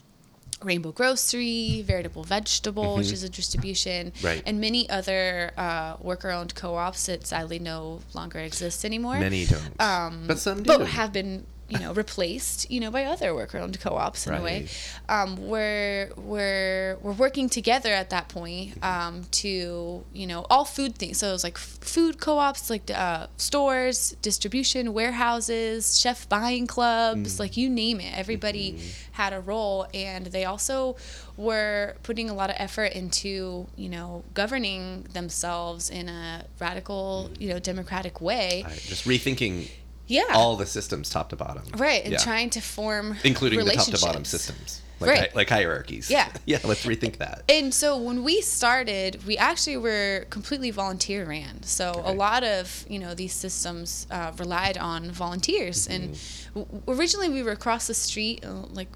Rainbow 0.66 0.92
Grocery, 0.92 1.84
Veritable 1.86 2.24
Vegetable, 2.24 2.96
which 2.98 3.12
is 3.12 3.24
a 3.24 3.30
distribution, 3.30 4.12
Mm-hmm. 4.12 4.26
Right. 4.26 4.44
and 4.46 4.60
many 4.62 4.90
other 4.90 5.52
uh, 5.58 5.96
worker-owned 6.02 6.56
co-ops 6.56 7.06
that 7.08 7.26
sadly 7.28 7.60
no 7.60 8.00
longer 8.14 8.40
exist 8.40 8.84
anymore. 8.86 9.20
Many 9.20 9.46
don't. 9.46 9.82
Um, 9.82 10.24
but 10.28 10.40
some 10.40 10.64
do. 10.64 10.78
but 10.78 10.88
have 10.88 11.12
been 11.14 11.46
you 11.70 11.80
know 11.80 11.94
replaced 11.94 12.70
you 12.70 12.80
know 12.80 12.92
by 12.92 13.06
other 13.06 13.34
worker-owned 13.34 13.80
co-ops 13.80 14.28
in 14.28 14.34
a 14.34 14.42
way. 14.42 14.68
Right. 15.10 15.22
um, 15.24 15.48
we're 15.48 16.10
we're 16.18 16.98
we're 17.02 17.14
working 17.14 17.50
together 17.50 17.92
at 17.94 18.10
that 18.12 18.28
point 18.30 18.84
um, 18.84 19.24
to 19.42 20.04
you 20.14 20.28
know 20.28 20.46
all 20.50 20.66
food 20.66 20.96
things. 20.98 21.18
So 21.20 21.30
it 21.30 21.32
was 21.32 21.44
like 21.44 21.58
food 21.58 22.20
co-ops 22.20 22.70
like 22.70 22.92
uh, 22.92 23.28
stores 23.38 24.16
distribution 24.22 24.94
warehouses 24.94 26.00
chef 26.00 26.28
buying 26.30 26.68
clubs 26.68 27.40
like 27.40 27.56
you 27.58 27.70
name 27.70 28.00
it. 28.00 28.16
Everybody 28.18 28.80
had 29.14 29.34
a 29.34 29.40
role 29.40 29.88
and 29.94 30.26
they 30.28 30.46
also 30.46 30.96
were 31.38 31.96
putting 32.04 32.30
a 32.30 32.34
lot 32.34 32.50
of 32.50 32.56
effort 32.60 32.92
into 32.94 33.68
you 33.76 33.90
know 33.90 34.24
governing 34.34 35.04
themselves 35.14 35.90
in 35.90 36.10
a 36.10 36.46
radical 36.60 37.30
you 37.40 37.50
know 37.50 37.60
democratic 37.60 38.22
way. 38.22 38.64
I- 38.66 38.74
just 38.74 39.06
rethinking 39.06 39.70
yeah 40.08 40.24
all 40.34 40.56
the 40.56 40.66
systems 40.66 41.10
top 41.10 41.30
to 41.30 41.36
bottom. 41.36 41.64
Right, 41.78 42.04
and 42.04 42.14
Yeah. 42.14 42.20
trying 42.20 42.50
to 42.52 42.62
form 42.62 43.18
including 43.24 43.64
the 43.64 43.72
top 43.72 43.86
to 43.88 44.00
bottom 44.00 44.26
systems, 44.26 44.82
like 45.00 45.10
Right. 45.10 45.20
hi- 45.20 45.30
like 45.36 45.50
hierarchies. 45.50 46.10
Yeah. 46.10 46.30
yeah. 46.46 46.60
Let's 46.64 46.86
rethink 46.86 47.18
that. 47.18 47.44
And 47.50 47.74
so 47.74 47.98
when 47.98 48.24
we 48.24 48.42
started, 48.42 49.26
we 49.26 49.38
actually 49.38 49.78
were 49.78 50.26
completely 50.30 50.72
volunteer 50.72 51.26
ran. 51.26 51.64
So 51.64 52.02
a 52.06 52.14
lot 52.14 52.44
of 52.44 52.86
you 52.90 53.00
know 53.00 53.14
these 53.16 53.34
systems 53.34 54.08
uh, 54.12 54.32
relied 54.38 54.78
on 54.78 55.12
volunteers. 55.12 55.88
And 55.88 56.12
Mm-hmm. 56.12 56.60
w- 56.62 56.82
originally 56.88 57.30
we 57.30 57.42
were 57.44 57.52
across 57.54 57.88
the 57.88 57.94
street, 57.94 58.46
uh, 58.46 58.52
like 58.72 58.90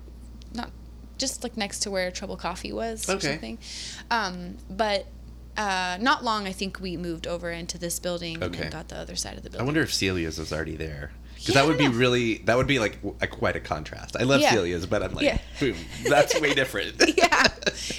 not 0.53 0.71
just 1.17 1.41
like 1.43 1.57
next 1.57 1.79
to 1.79 1.89
where 1.91 2.11
Trouble 2.11 2.37
Coffee 2.37 2.71
was 2.71 3.09
or 3.09 3.13
Okay. 3.13 3.31
something. 3.31 3.57
Um, 4.11 4.57
but 4.69 5.07
uh, 5.57 5.97
not 5.99 6.23
long, 6.23 6.47
I 6.47 6.51
think 6.51 6.79
we 6.79 6.97
moved 6.97 7.25
over 7.27 7.51
into 7.51 7.77
this 7.77 7.99
building 7.99 8.35
and 8.35 8.43
Okay. 8.45 8.63
then 8.63 8.71
got 8.71 8.87
the 8.89 8.97
other 8.97 9.15
side 9.15 9.37
of 9.37 9.43
the 9.43 9.49
building. 9.49 9.61
I 9.61 9.65
wonder 9.65 9.81
if 9.81 9.91
Celia's 9.93 10.37
was 10.37 10.53
already 10.53 10.75
there. 10.75 11.11
Because 11.39 11.55
Yeah, 11.55 11.61
that 11.61 11.67
would 11.67 11.77
be 11.77 11.87
really 11.87 12.39
that 12.45 12.57
would 12.57 12.67
be 12.67 12.79
like 12.79 12.97
a, 13.21 13.27
quite 13.27 13.55
a 13.55 13.59
contrast. 13.59 14.15
I 14.19 14.23
love 14.23 14.41
Yeah. 14.41 14.53
Celia's, 14.53 14.85
but 14.85 15.03
I'm 15.03 15.13
like, 15.13 15.25
Yeah. 15.25 15.37
boom, 15.59 15.75
that's 16.07 16.39
way 16.41 16.53
different. 16.53 16.95
yeah 17.17 17.43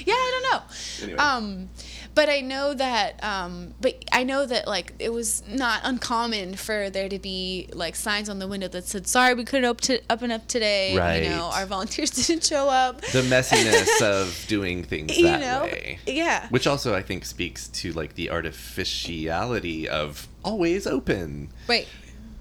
yeah 0.05 0.15
i 0.15 0.41
don't 0.43 0.53
know 0.53 0.63
Anyway. 1.05 1.19
um 1.19 1.69
but 2.15 2.29
i 2.29 2.41
know 2.41 2.75
that 2.75 3.23
um 3.23 3.75
but 3.81 4.03
i 4.13 4.25
know 4.25 4.45
that 4.47 4.67
like 4.67 4.93
it 4.99 5.13
was 5.13 5.43
not 5.47 5.81
uncommon 5.85 6.55
for 6.57 6.91
there 6.91 7.09
to 7.09 7.19
be 7.19 7.69
like 7.73 7.95
signs 7.95 8.29
on 8.29 8.39
the 8.39 8.49
window 8.49 8.67
that 8.69 8.87
said 8.87 9.07
sorry 9.07 9.35
we 9.35 9.45
couldn't 9.45 9.67
open, 9.67 9.83
to 9.83 10.01
up 10.11 10.23
and 10.23 10.33
up 10.33 10.47
today 10.49 10.97
Right. 10.97 11.23
you 11.25 11.29
know 11.31 11.51
our 11.53 11.67
volunteers 11.67 12.11
didn't 12.27 12.45
show 12.45 12.69
up 12.69 13.01
the 13.03 13.23
messiness 13.23 14.03
of 14.03 14.45
doing 14.49 14.83
things 14.85 15.09
that 15.09 15.17
you 15.17 15.25
know 15.47 15.63
way. 15.65 15.99
yeah 16.07 16.49
Which 16.49 16.67
also 16.67 16.95
I 16.95 17.03
think 17.03 17.25
speaks 17.25 17.69
to 17.69 17.93
like 17.93 18.15
the 18.15 18.31
artificiality 18.31 19.89
of 19.89 20.27
always 20.45 20.87
open. 20.87 21.51
right 21.69 21.87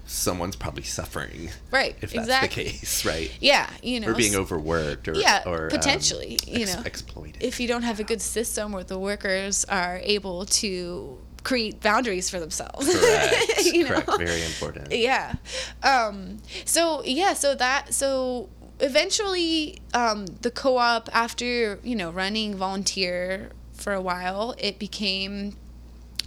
Someone's 0.10 0.56
probably 0.56 0.84
suffering 0.84 1.50
right 1.70 1.96
if 2.02 2.12
that's 2.14 2.26
exactly 2.28 2.64
the 2.64 2.70
case, 2.72 3.06
right? 3.06 3.32
yeah 3.42 3.70
you 3.84 4.00
know 4.00 4.08
Or 4.10 4.14
being 4.16 4.36
overworked 4.36 5.08
or 5.10 5.16
Yeah, 5.16 5.44
or 5.46 5.66
um, 5.66 5.70
potentially, 5.70 6.40
you 6.48 6.62
ex- 6.62 6.76
know. 6.76 6.82
exploited. 6.86 7.44
if 7.44 7.60
you 7.60 7.68
don't 7.68 7.84
have 7.84 8.00
a 8.00 8.04
good 8.06 8.22
system 8.22 8.72
where 8.72 8.84
the 8.86 8.98
workers 8.98 9.66
are 9.66 10.00
able 10.04 10.46
to 10.46 11.18
create 11.44 11.82
boundaries 11.82 12.30
for 12.30 12.40
themselves 12.40 12.88
Correct. 12.94 13.66
you 13.74 13.84
know? 13.84 14.02
Correct. 14.02 14.18
Very 14.18 14.44
important. 14.44 14.92
yeah 14.94 15.36
um 15.84 16.38
so 16.66 17.04
yeah 17.04 17.34
so 17.34 17.54
that 17.56 17.94
so 17.94 18.50
eventually 18.80 19.80
um 19.94 20.26
the 20.42 20.52
co-op 20.52 21.10
after 21.14 21.80
you 21.84 21.96
know 21.96 22.10
running 22.12 22.56
volunteer 22.56 23.52
for 23.74 23.94
a 23.94 24.02
while 24.02 24.56
it 24.58 24.80
became 24.80 25.56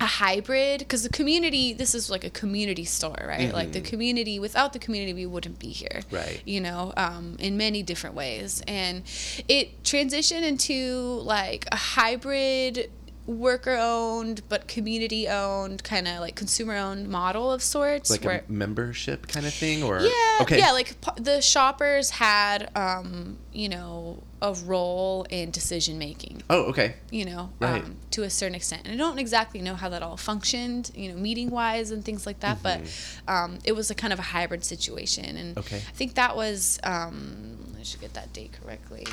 a 0.01 0.07
hybrid 0.07 0.79
because 0.81 1.03
the 1.03 1.09
community 1.11 1.73
this 1.75 1.95
is 1.95 2.11
like 2.11 2.25
a 2.25 2.31
community 2.31 2.85
store 2.85 3.25
right? 3.27 3.53
Like 3.53 3.73
the 3.73 3.81
community 3.81 4.39
without 4.39 4.73
the 4.73 4.79
community 4.79 5.13
we 5.13 5.27
wouldn't 5.27 5.59
be 5.59 5.69
here. 5.69 6.01
Right. 6.11 6.43
you 6.45 6.61
know 6.61 6.93
um, 6.97 7.37
in 7.39 7.57
many 7.57 7.83
different 7.83 8.17
ways. 8.17 8.63
And 8.67 9.03
it 9.49 9.83
transitioned 9.83 10.43
into 10.43 11.21
like 11.23 11.67
a 11.71 11.77
hybrid 11.77 12.91
worker 13.27 13.77
owned 13.79 14.43
but 14.49 14.67
community 14.67 15.29
owned 15.29 15.85
kind 15.85 16.09
of 16.09 16.19
like 16.21 16.35
consumer 16.35 16.75
owned 16.75 17.09
model 17.09 17.53
of 17.53 17.63
sorts 17.63 18.11
Like 18.11 18.25
where 18.25 18.45
a 18.49 18.53
membership 18.53 19.29
kind 19.29 19.47
of 19.47 19.53
thing, 19.55 19.83
or 19.83 20.01
yeah 20.01 20.11
okay, 20.43 20.59
yeah 20.59 20.73
like 20.73 21.01
p- 21.01 21.23
the 21.23 21.41
shoppers 21.41 22.11
had 22.11 22.71
um 22.77 23.37
you 23.53 23.69
know 23.69 24.23
a 24.43 24.55
role 24.65 25.27
in 25.31 25.51
decision 25.51 25.99
making 25.99 26.43
oh, 26.49 26.63
okay, 26.71 26.95
you 27.11 27.27
know, 27.27 27.51
Right. 27.61 27.85
um, 27.85 27.97
to 28.13 28.23
a 28.23 28.31
certain 28.31 28.55
extent. 28.55 28.83
And 28.87 28.95
I 28.95 28.97
don't 28.97 29.19
exactly 29.19 29.61
know 29.61 29.75
how 29.75 29.91
that 29.91 30.03
all 30.03 30.17
functioned, 30.17 30.91
you 30.95 31.13
know, 31.13 31.15
meeting 31.21 31.51
wise 31.51 31.91
and 31.91 32.03
things 32.03 32.25
like 32.25 32.41
that, 32.41 32.63
but 32.63 32.81
um, 33.29 33.59
it 33.65 33.73
was 33.73 33.91
a 33.91 33.95
kind 33.95 34.15
of 34.15 34.19
a 34.19 34.23
hybrid 34.23 34.65
situation. 34.65 35.37
And 35.37 35.57
Mm-hmm. 35.57 35.59
Okay. 35.59 35.77
I 35.77 35.93
think 35.93 36.15
that 36.15 36.37
was, 36.37 36.79
um, 36.85 37.59
I 37.79 37.83
should 37.83 38.01
get 38.01 38.15
that 38.15 38.33
date 38.33 38.53
correctly, 38.63 39.07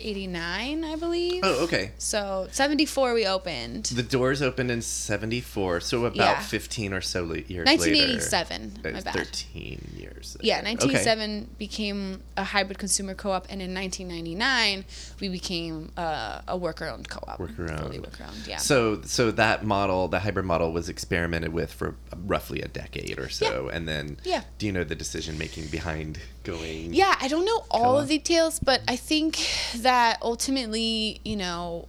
1989, 0.00 0.84
I 0.84 0.96
believe. 0.96 1.40
oh, 1.44 1.64
okay. 1.64 1.92
So 1.98 2.48
74 2.50 3.14
we 3.14 3.26
opened. 3.26 3.84
The 3.86 4.02
doors 4.02 4.42
opened 4.42 4.70
in 4.70 4.82
'74, 4.82 5.80
so 5.80 6.04
about 6.04 6.16
Yeah. 6.16 6.40
15 6.40 6.92
or 6.92 7.00
so 7.00 7.24
years 7.32 7.66
1987, 7.66 8.60
later. 8.62 8.80
my 8.84 8.90
That's 8.92 9.04
bad. 9.04 9.14
13 9.14 9.92
years. 9.96 10.36
Yeah, 10.40 10.56
later. 10.56 10.68
1987 10.68 11.50
became 11.58 12.22
a 12.36 12.44
hybrid 12.44 12.78
consumer 12.78 13.14
co-op, 13.14 13.46
and 13.48 13.60
in 13.62 13.72
1999 13.74 14.84
we 15.20 15.28
became 15.28 15.90
uh, 15.96 16.40
a 16.48 16.56
worker-owned 16.56 17.08
co-op. 17.08 17.38
Worker-owned. 17.40 17.80
Fully 17.80 18.00
worker-owned. 18.00 18.46
Yeah. 18.46 18.58
So, 18.58 19.00
so 19.02 19.30
that 19.32 19.64
model, 19.64 20.08
the 20.08 20.20
hybrid 20.20 20.46
model, 20.46 20.72
was 20.72 20.88
experimented 20.88 21.52
with 21.52 21.72
for 21.72 21.96
roughly 22.26 22.60
a 22.62 22.68
decade 22.68 23.18
or 23.18 23.28
so, 23.28 23.68
and 23.68 23.88
then, 23.88 24.18
Yeah. 24.24 24.42
do 24.58 24.66
you 24.66 24.72
know 24.72 24.84
the 24.84 24.94
decision 24.94 25.38
making 25.38 25.66
behind 25.68 26.18
going? 26.46 26.94
Yeah, 26.94 27.14
I 27.20 27.28
don't 27.28 27.44
know 27.44 27.64
all 27.70 27.98
of 27.98 28.08
the 28.08 28.18
details, 28.18 28.58
but 28.60 28.80
I 28.88 28.96
think 28.96 29.38
that 29.76 30.18
ultimately, 30.22 31.20
you 31.24 31.36
know, 31.36 31.88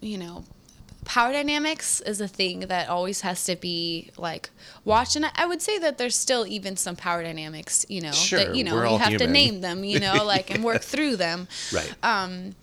you 0.00 0.18
know, 0.18 0.44
power 1.04 1.32
dynamics 1.32 2.00
is 2.00 2.20
a 2.20 2.28
thing 2.28 2.60
that 2.60 2.88
always 2.88 3.20
has 3.22 3.44
to 3.44 3.56
be 3.56 4.10
like 4.18 4.50
watched, 4.84 5.16
and 5.16 5.24
I, 5.34 5.46
would 5.46 5.62
say 5.62 5.78
that 5.78 5.98
there's 5.98 6.16
still 6.16 6.46
even 6.46 6.76
some 6.76 6.96
power 6.96 7.22
dynamics, 7.22 7.86
you 7.88 8.00
know, 8.00 8.12
Sure, 8.12 8.38
that 8.40 8.54
you 8.54 8.64
know 8.64 8.82
you 8.90 8.98
have 8.98 9.16
to 9.16 9.26
name 9.26 9.60
them, 9.60 9.84
you 9.84 10.00
know, 10.00 10.24
like 10.24 10.50
and 10.50 10.62
work 10.64 10.82
through 10.82 11.16
them. 11.16 11.48
Right. 11.72 11.94
Um, 12.02 12.54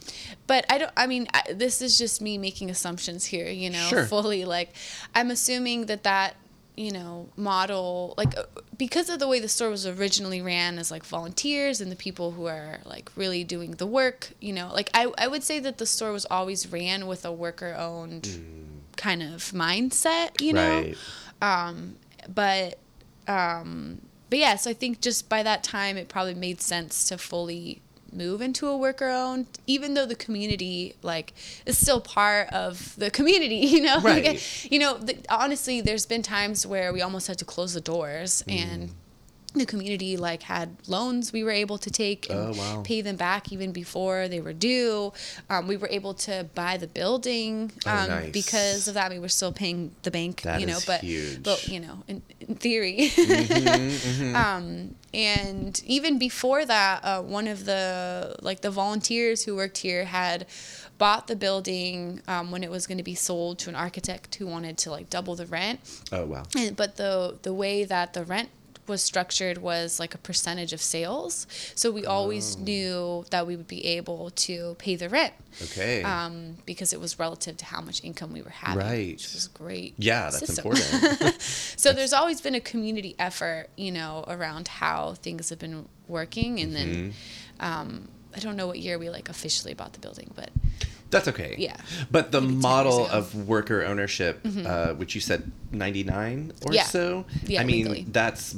but 0.45 0.65
I 0.69 0.77
don't. 0.77 0.91
I 0.95 1.07
mean, 1.07 1.27
I, 1.33 1.53
this 1.53 1.81
is 1.81 1.97
just 1.97 2.21
me 2.21 2.37
making 2.37 2.69
assumptions 2.69 3.25
here. 3.25 3.47
You 3.49 3.69
know, 3.69 3.87
Sure. 3.87 4.05
fully 4.05 4.45
like 4.45 4.73
I'm 5.15 5.31
assuming 5.31 5.85
that 5.87 6.03
that 6.03 6.35
you 6.75 6.91
know 6.91 7.29
model 7.37 8.13
like 8.17 8.35
uh, 8.37 8.43
because 8.77 9.07
of 9.09 9.19
the 9.19 9.27
way 9.27 9.39
the 9.39 9.47
store 9.47 9.69
was 9.69 9.85
originally 9.85 10.41
ran 10.41 10.79
as 10.79 10.89
like 10.89 11.05
volunteers 11.05 11.79
and 11.79 11.91
the 11.91 11.95
people 11.95 12.31
who 12.31 12.47
are 12.47 12.79
like 12.85 13.11
really 13.15 13.43
doing 13.43 13.71
the 13.73 13.85
work 13.85 14.31
you 14.41 14.51
know 14.51 14.71
like 14.73 14.89
i, 14.93 15.11
I 15.17 15.27
would 15.27 15.43
say 15.43 15.59
that 15.59 15.77
the 15.77 15.85
store 15.85 16.11
was 16.11 16.25
always 16.31 16.71
ran 16.71 17.05
with 17.05 17.25
a 17.25 17.31
worker 17.31 17.75
owned 17.77 18.27
kind 18.97 19.21
of 19.21 19.51
mindset 19.51 20.41
you 20.41 20.53
know 20.53 20.61
Right. 20.81 20.97
um, 21.41 21.95
but 22.27 22.79
um, 23.27 24.01
but 24.29 24.39
yeah, 24.39 24.55
so 24.55 24.69
I 24.71 24.73
think 24.73 24.99
just 24.99 25.29
by 25.29 25.43
that 25.43 25.63
time, 25.63 25.95
it 25.95 26.09
probably 26.09 26.33
made 26.33 26.59
sense 26.59 27.07
to 27.09 27.17
fully 27.17 27.81
move 28.15 28.41
into 28.41 28.67
a 28.67 28.77
worker 28.77 29.09
owned, 29.09 29.47
even 29.67 29.93
though 29.93 30.05
the 30.05 30.15
community 30.15 30.95
like 31.01 31.33
is 31.65 31.77
still 31.77 31.99
part 32.01 32.49
of 32.53 32.95
the 32.97 33.09
community. 33.11 33.55
You 33.73 33.81
know, 33.81 33.95
Like, 34.03 34.25
Right. 34.25 34.67
you 34.71 34.79
know, 34.79 34.97
the, 34.97 35.17
honestly, 35.29 35.81
there's 35.81 36.05
been 36.05 36.21
times 36.21 36.65
where 36.67 36.93
we 36.93 37.01
almost 37.01 37.27
had 37.27 37.37
to 37.39 37.45
close 37.45 37.73
the 37.73 37.81
doors 37.81 38.43
Mm. 38.47 38.61
and. 38.63 38.91
The 39.55 39.65
community 39.67 40.17
like 40.17 40.43
had 40.43 40.75
loans 40.87 41.31
we 41.31 41.43
were 41.43 41.51
able 41.51 41.77
to 41.77 41.91
take 41.91 42.29
and 42.29 42.39
Oh, 42.39 42.53
wow. 42.57 42.81
pay 42.83 43.01
them 43.01 43.15
back 43.15 43.51
even 43.51 43.71
before 43.71 44.27
they 44.27 44.41
were 44.41 44.53
due. 44.53 45.13
Um, 45.49 45.67
we 45.67 45.77
were 45.77 45.89
able 45.89 46.13
to 46.15 46.47
buy 46.55 46.77
the 46.77 46.87
building 46.87 47.71
Oh, 47.85 47.91
um, 47.91 48.09
nice. 48.09 48.31
because 48.31 48.87
of 48.87 48.95
that. 48.95 49.11
We 49.11 49.19
were 49.19 49.29
still 49.29 49.51
paying 49.51 49.91
the 50.01 50.09
bank, 50.11 50.41
That 50.41 50.59
you 50.59 50.65
know, 50.65 50.79
but 50.87 51.01
huge. 51.01 51.43
but 51.43 51.67
you 51.67 51.79
know, 51.79 52.03
in, 52.07 52.21
in 52.39 52.55
theory. 52.55 53.11
Mm-hmm, 53.53 54.35
um, 54.35 54.95
and 55.13 55.81
even 55.85 56.17
before 56.17 56.65
that, 56.65 57.03
uh, 57.03 57.21
one 57.21 57.47
of 57.47 57.65
the 57.65 58.35
like 58.41 58.61
the 58.61 58.71
volunteers 58.71 59.43
who 59.43 59.55
worked 59.55 59.77
here 59.77 60.05
had 60.05 60.45
bought 60.97 61.27
the 61.27 61.35
building 61.35 62.21
um, 62.27 62.51
when 62.51 62.63
it 62.63 62.71
was 62.71 62.87
going 62.87 62.97
to 62.97 63.03
be 63.03 63.15
sold 63.15 63.59
to 63.59 63.69
an 63.69 63.75
architect 63.75 64.35
who 64.35 64.47
wanted 64.47 64.77
to 64.79 64.91
like 64.91 65.09
double 65.09 65.35
the 65.35 65.45
rent. 65.45 65.79
Oh 66.11 66.25
wow. 66.25 66.43
And, 66.57 66.75
but 66.75 66.97
the 66.97 67.37
the 67.43 67.53
way 67.53 67.83
that 67.83 68.13
the 68.13 68.23
rent 68.23 68.49
was 68.87 69.01
structured 69.01 69.57
was 69.59 69.99
like 69.99 70.13
a 70.13 70.17
percentage 70.17 70.73
of 70.73 70.81
sales. 70.81 71.47
So 71.75 71.89
we 71.91 72.05
Oh. 72.05 72.11
always 72.11 72.57
knew 72.57 73.25
that 73.29 73.47
we 73.47 73.55
would 73.55 73.67
be 73.67 73.85
able 73.85 74.29
to 74.31 74.75
pay 74.79 74.95
the 74.95 75.07
rent 75.09 75.33
Okay. 75.61 76.03
um, 76.03 76.57
because 76.65 76.91
it 76.93 76.99
was 76.99 77.17
relative 77.19 77.55
to 77.57 77.65
how 77.65 77.81
much 77.81 78.03
income 78.03 78.33
we 78.33 78.41
were 78.41 78.49
having, 78.49 78.85
Right. 78.85 79.13
which 79.13 79.33
was 79.33 79.47
great. 79.47 79.93
yeah, 79.97 80.29
that's 80.29 80.39
system. 80.39 80.71
important. 80.71 81.41
So 81.77 81.93
there's 81.93 82.13
always 82.13 82.41
been 82.41 82.55
a 82.55 82.59
community 82.61 83.15
effort, 83.19 83.67
you 83.77 83.91
know, 83.91 84.23
around 84.27 84.67
how 84.67 85.13
things 85.15 85.49
have 85.49 85.59
been 85.59 85.87
working, 86.07 86.59
and 86.59 86.75
then 86.75 86.89
Mm-hmm. 87.59 87.65
um, 87.65 88.07
I 88.35 88.39
don't 88.39 88.55
know 88.57 88.65
what 88.67 88.79
year 88.79 88.97
we 88.97 89.09
like 89.09 89.29
officially 89.29 89.73
bought 89.75 89.93
the 89.93 89.99
building, 89.99 90.31
but 90.35 90.49
That's 91.13 91.27
okay. 91.29 91.55
Yeah. 91.57 91.77
But 92.11 92.31
the 92.31 92.41
model 92.41 93.07
of 93.07 93.47
worker 93.47 93.83
ownership, 93.85 94.41
uh, 94.65 94.93
which 94.95 95.15
you 95.15 95.21
said 95.21 95.51
99 95.71 96.51
or 96.65 96.73
Yeah. 96.73 96.83
so, 96.83 97.25
Yeah, 97.45 97.61
I 97.61 97.63
mean, 97.63 97.85
legally. 97.85 98.05
that's 98.11 98.55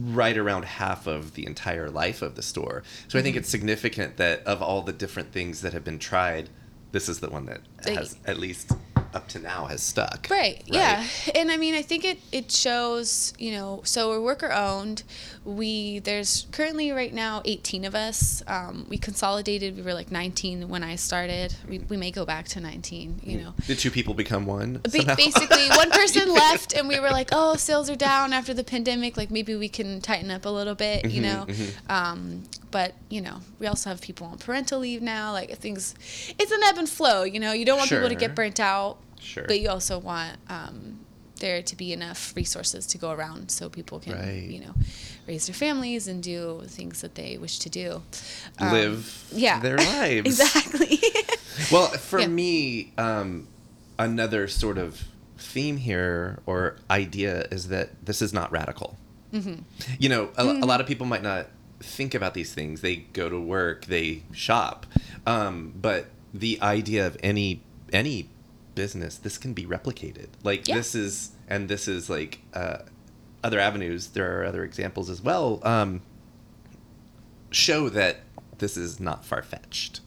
right 0.00 0.38
around 0.38 0.64
half 0.64 1.06
of 1.06 1.34
the 1.34 1.46
entire 1.46 1.90
life 1.90 2.22
of 2.22 2.34
the 2.34 2.42
store. 2.42 2.82
So 2.84 3.10
Mm-hmm. 3.10 3.18
I 3.18 3.22
think 3.22 3.36
it's 3.36 3.48
significant 3.50 4.16
that 4.16 4.42
of 4.46 4.62
all 4.62 4.82
the 4.82 4.92
different 4.92 5.32
things 5.32 5.60
that 5.60 5.72
have 5.74 5.84
been 5.84 5.98
tried, 5.98 6.48
this 6.92 7.08
is 7.08 7.20
the 7.20 7.28
one 7.30 7.44
that 7.46 7.60
has, 7.84 8.16
at 8.24 8.38
least 8.38 8.72
up 9.14 9.28
to 9.28 9.38
now, 9.38 9.66
has 9.66 9.82
stuck. 9.82 10.28
Right, 10.30 10.62
yeah. 10.66 11.04
And 11.34 11.50
I 11.50 11.56
mean, 11.56 11.74
I 11.74 11.82
think 11.82 12.04
it, 12.04 12.18
it 12.30 12.50
shows, 12.50 13.32
you 13.38 13.52
know, 13.52 13.80
so 13.84 14.10
we're 14.10 14.20
worker 14.20 14.52
owned. 14.52 15.02
We, 15.44 15.98
there's 15.98 16.46
currently 16.52 16.92
right 16.92 17.12
now 17.12 17.42
18 17.44 17.84
of 17.84 17.94
us. 17.94 18.42
Um, 18.46 18.86
we 18.88 18.96
consolidated, 18.96 19.76
we 19.76 19.82
were 19.82 19.94
like 19.94 20.10
19 20.10 20.68
when 20.68 20.82
I 20.82 20.96
started. 20.96 21.54
We, 21.68 21.80
we 21.80 21.96
may 21.96 22.10
go 22.10 22.24
back 22.24 22.46
to 22.48 22.60
19, 22.60 23.20
you 23.24 23.38
know. 23.38 23.54
Did 23.66 23.78
two 23.78 23.90
people 23.90 24.14
become 24.14 24.46
one? 24.46 24.80
Ba- 24.84 25.14
basically 25.16 25.68
one 25.76 25.90
person 26.02 26.32
left 26.32 26.74
and 26.74 26.88
we 26.88 26.98
were 27.00 27.10
like 27.10 27.28
oh 27.32 27.56
sales 27.56 27.90
are 27.90 27.96
down 27.96 28.32
after 28.32 28.54
the 28.54 28.64
pandemic 28.64 29.16
like 29.16 29.30
maybe 29.30 29.54
we 29.54 29.68
can 29.68 30.00
tighten 30.00 30.30
up 30.30 30.44
a 30.44 30.48
little 30.48 30.74
bit 30.74 31.10
you 31.10 31.20
know 31.22 31.46
um, 31.88 32.42
but 32.72 32.94
you 33.08 33.20
know 33.20 33.38
we 33.60 33.66
also 33.68 33.88
have 33.90 34.00
people 34.00 34.26
on 34.26 34.36
parental 34.38 34.80
leave 34.80 35.00
now 35.02 35.30
like 35.32 35.50
things 35.58 35.94
it's 36.40 36.50
an 36.50 36.62
ebb 36.64 36.78
and 36.78 36.88
flow 36.88 37.22
you 37.22 37.38
know 37.38 37.52
you 37.52 37.64
don't 37.64 37.78
want 37.78 37.88
people 37.88 38.08
to 38.08 38.14
get 38.16 38.34
burnt 38.34 38.58
out 38.58 38.96
Sure. 39.20 39.44
but 39.46 39.60
you 39.60 39.68
also 39.68 39.98
want 40.00 40.36
um, 40.48 40.98
there 41.38 41.62
to 41.62 41.76
be 41.76 41.92
enough 41.92 42.32
resources 42.34 42.86
to 42.88 42.98
go 42.98 43.10
around 43.12 43.50
so 43.50 43.68
people 43.68 44.00
can 44.00 44.14
Right. 44.14 44.42
you 44.50 44.58
know 44.64 44.74
raise 45.28 45.46
their 45.46 45.54
families 45.54 46.08
and 46.08 46.20
do 46.22 46.62
things 46.66 47.00
that 47.02 47.14
they 47.14 47.38
wish 47.38 47.60
to 47.60 47.68
do 47.70 48.02
Um, 48.58 48.72
live 48.72 49.24
yeah 49.30 49.60
their 49.60 49.76
lives. 49.96 50.26
exactly 50.40 50.98
Well, 51.70 51.88
for 51.88 52.18
Yeah. 52.18 52.26
me, 52.28 52.92
um, 52.98 53.46
another 53.98 54.48
sort 54.48 54.78
of 54.78 55.04
theme 55.36 55.76
here 55.76 56.40
or 56.46 56.76
idea 56.90 57.46
is 57.50 57.68
that 57.68 57.90
this 58.06 58.22
is 58.22 58.32
not 58.32 58.50
radical. 58.50 58.96
Mm-hmm. 59.34 59.56
You 59.98 60.08
know, 60.08 60.30
a, 60.36 60.44
a 60.44 60.66
lot 60.72 60.80
of 60.80 60.86
people 60.86 61.06
might 61.06 61.22
not 61.22 61.46
think 61.82 62.14
about 62.14 62.34
these 62.34 62.54
things. 62.54 62.80
They 62.80 62.96
go 62.96 63.28
to 63.28 63.40
work, 63.40 63.86
they 63.86 64.22
shop, 64.32 64.86
um, 65.26 65.74
but 65.76 66.06
the 66.32 66.58
idea 66.62 67.06
of 67.06 67.16
any 67.22 67.62
any 67.92 68.30
business, 68.74 69.18
this 69.18 69.36
can 69.36 69.52
be 69.52 69.66
replicated. 69.66 70.28
Like 70.42 70.66
Yeah. 70.66 70.76
this 70.76 70.94
is, 70.94 71.32
and 71.46 71.68
this 71.68 71.86
is 71.88 72.08
like 72.08 72.40
uh, 72.54 72.78
other 73.44 73.58
avenues. 73.58 74.08
There 74.08 74.40
are 74.40 74.44
other 74.46 74.64
examples 74.64 75.10
as 75.10 75.20
well. 75.20 75.60
Um, 75.62 76.00
show 77.50 77.88
that 77.90 78.20
this 78.58 78.76
is 78.78 78.98
not 78.98 79.24
far 79.26 79.42
fetched. 79.42 80.00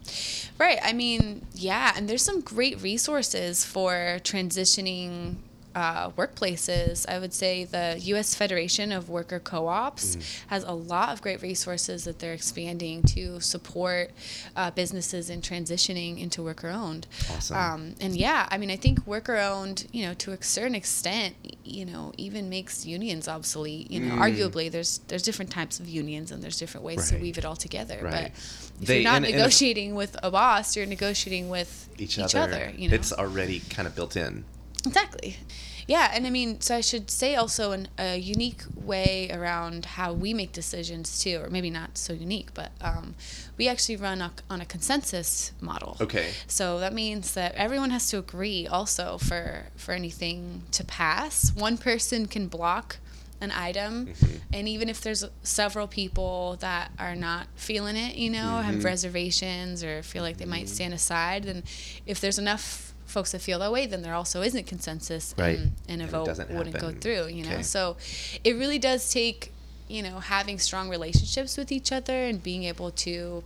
Right. 0.57 0.79
I 0.83 0.93
mean, 0.93 1.45
yeah, 1.53 1.93
and 1.95 2.07
there's 2.09 2.23
some 2.23 2.41
great 2.41 2.81
resources 2.81 3.63
for 3.65 4.19
transitioning 4.23 5.35
uh, 5.75 6.09
workplaces. 6.11 7.05
I 7.09 7.19
would 7.19 7.33
say 7.33 7.65
the 7.65 7.97
U.S. 7.99 8.33
Federation 8.33 8.91
of 8.93 9.09
Worker 9.09 9.39
Co-ops 9.39 10.17
has 10.47 10.63
a 10.63 10.71
lot 10.71 11.09
of 11.09 11.21
great 11.21 11.41
resources 11.41 12.05
that 12.05 12.19
they're 12.19 12.33
expanding 12.33 13.03
to 13.03 13.39
support 13.41 14.11
uh, 14.55 14.71
businesses 14.71 15.29
in 15.29 15.41
transitioning 15.41 16.19
into 16.21 16.41
worker-owned. 16.41 17.07
Awesome. 17.31 17.57
Um, 17.57 17.95
and 17.99 18.15
yeah, 18.15 18.47
I 18.49 18.57
mean, 18.57 18.71
I 18.71 18.77
think 18.77 19.05
worker-owned, 19.05 19.87
you 19.91 20.05
know, 20.05 20.13
to 20.15 20.31
a 20.31 20.41
certain 20.41 20.75
extent, 20.75 21.35
you 21.65 21.85
know, 21.85 22.13
even 22.17 22.49
makes 22.49 22.85
unions 22.85 23.27
obsolete. 23.27 23.91
You 23.91 23.99
know, 23.99 24.15
arguably, 24.15 24.71
there's 24.71 24.99
there's 25.09 25.23
different 25.23 25.51
types 25.51 25.79
of 25.79 25.87
unions 25.89 26.31
and 26.31 26.41
there's 26.41 26.57
different 26.57 26.85
ways 26.85 27.09
to 27.11 27.17
weave 27.17 27.37
it 27.37 27.43
all 27.45 27.55
together. 27.57 27.99
Right. 28.01 28.11
But 28.11 28.23
if 28.81 28.87
They- 28.87 28.95
you're 29.01 29.03
not 29.03 29.17
and- 29.17 29.25
and- 29.25 29.35
negotiating 29.35 29.93
with 29.95 30.15
a 30.23 30.31
boss, 30.31 30.75
you're 30.75 30.85
negotiating 30.85 31.49
with 31.49 31.89
Each, 31.97 32.17
each, 32.17 32.33
other. 32.35 32.39
other. 32.55 32.73
You 32.77 32.89
know, 32.89 32.95
It's 32.95 33.11
already 33.11 33.59
kind 33.69 33.87
of 33.87 33.95
built 33.95 34.15
in. 34.15 34.45
Exactly. 34.85 35.37
Yeah, 35.87 36.11
and 36.13 36.25
I 36.25 36.31
mean, 36.31 36.61
so 36.61 36.75
I 36.75 36.81
should 36.81 37.11
say 37.11 37.35
also 37.35 37.71
an, 37.71 37.87
a 37.99 38.17
unique 38.17 38.63
way 38.75 39.29
around 39.31 39.85
how 39.85 40.13
we 40.13 40.33
make 40.33 40.51
decisions 40.51 41.21
too, 41.21 41.41
or 41.43 41.49
maybe 41.49 41.69
not 41.69 41.97
so 41.97 42.13
unique, 42.13 42.53
but 42.55 42.71
um, 42.81 43.13
we 43.55 43.67
actually 43.67 43.97
run 43.97 44.21
a, 44.21 44.31
on 44.49 44.61
a 44.61 44.65
consensus 44.65 45.51
model. 45.61 45.97
Okay. 46.01 46.31
So 46.47 46.79
that 46.79 46.93
means 46.93 47.35
that 47.35 47.53
everyone 47.53 47.91
has 47.91 48.09
to 48.09 48.17
agree 48.17 48.65
also 48.65 49.17
for 49.19 49.67
for 49.75 49.93
anything 49.93 50.63
to 50.71 50.83
pass. 50.83 51.53
One 51.55 51.77
person 51.77 52.25
can 52.25 52.47
block 52.47 52.97
an 53.41 53.51
item 53.51 54.07
mm-hmm. 54.07 54.37
and 54.53 54.67
even 54.67 54.87
if 54.87 55.01
there's 55.01 55.25
several 55.43 55.87
people 55.87 56.55
that 56.61 56.89
are 56.97 57.15
not 57.15 57.47
feeling 57.55 57.97
it, 57.97 58.15
you 58.15 58.29
know, 58.29 58.61
have 58.61 58.75
mm-hmm. 58.75 58.85
reservations 58.85 59.83
or 59.83 60.01
feel 60.01 60.23
like 60.23 60.37
they 60.37 60.45
might 60.45 60.65
mm-hmm. 60.65 60.73
stand 60.73 60.93
aside, 60.93 61.43
then 61.43 61.63
if 62.05 62.21
there's 62.21 62.39
enough 62.39 62.94
folks 63.05 63.31
that 63.31 63.39
feel 63.41 63.59
that 63.59 63.71
way, 63.71 63.85
then 63.85 64.01
there 64.01 64.13
also 64.13 64.41
isn't 64.41 64.65
consensus 64.67 65.33
Right. 65.37 65.57
and, 65.59 65.71
and 65.87 66.01
a 66.01 66.05
it 66.05 66.09
vote 66.11 66.25
doesn't 66.25 66.49
wouldn't 66.51 66.79
go 66.79 66.91
through, 66.91 67.27
you 67.27 67.43
know. 67.45 67.53
Okay. 67.53 67.63
So 67.63 67.97
it 68.43 68.55
really 68.55 68.79
does 68.79 69.11
take, 69.11 69.51
you 69.87 70.01
know, 70.03 70.19
having 70.19 70.57
strong 70.59 70.89
relationships 70.89 71.57
with 71.57 71.71
each 71.71 71.91
other 71.91 72.13
and 72.25 72.41
being 72.41 72.63
able 72.63 72.91
to 72.91 73.43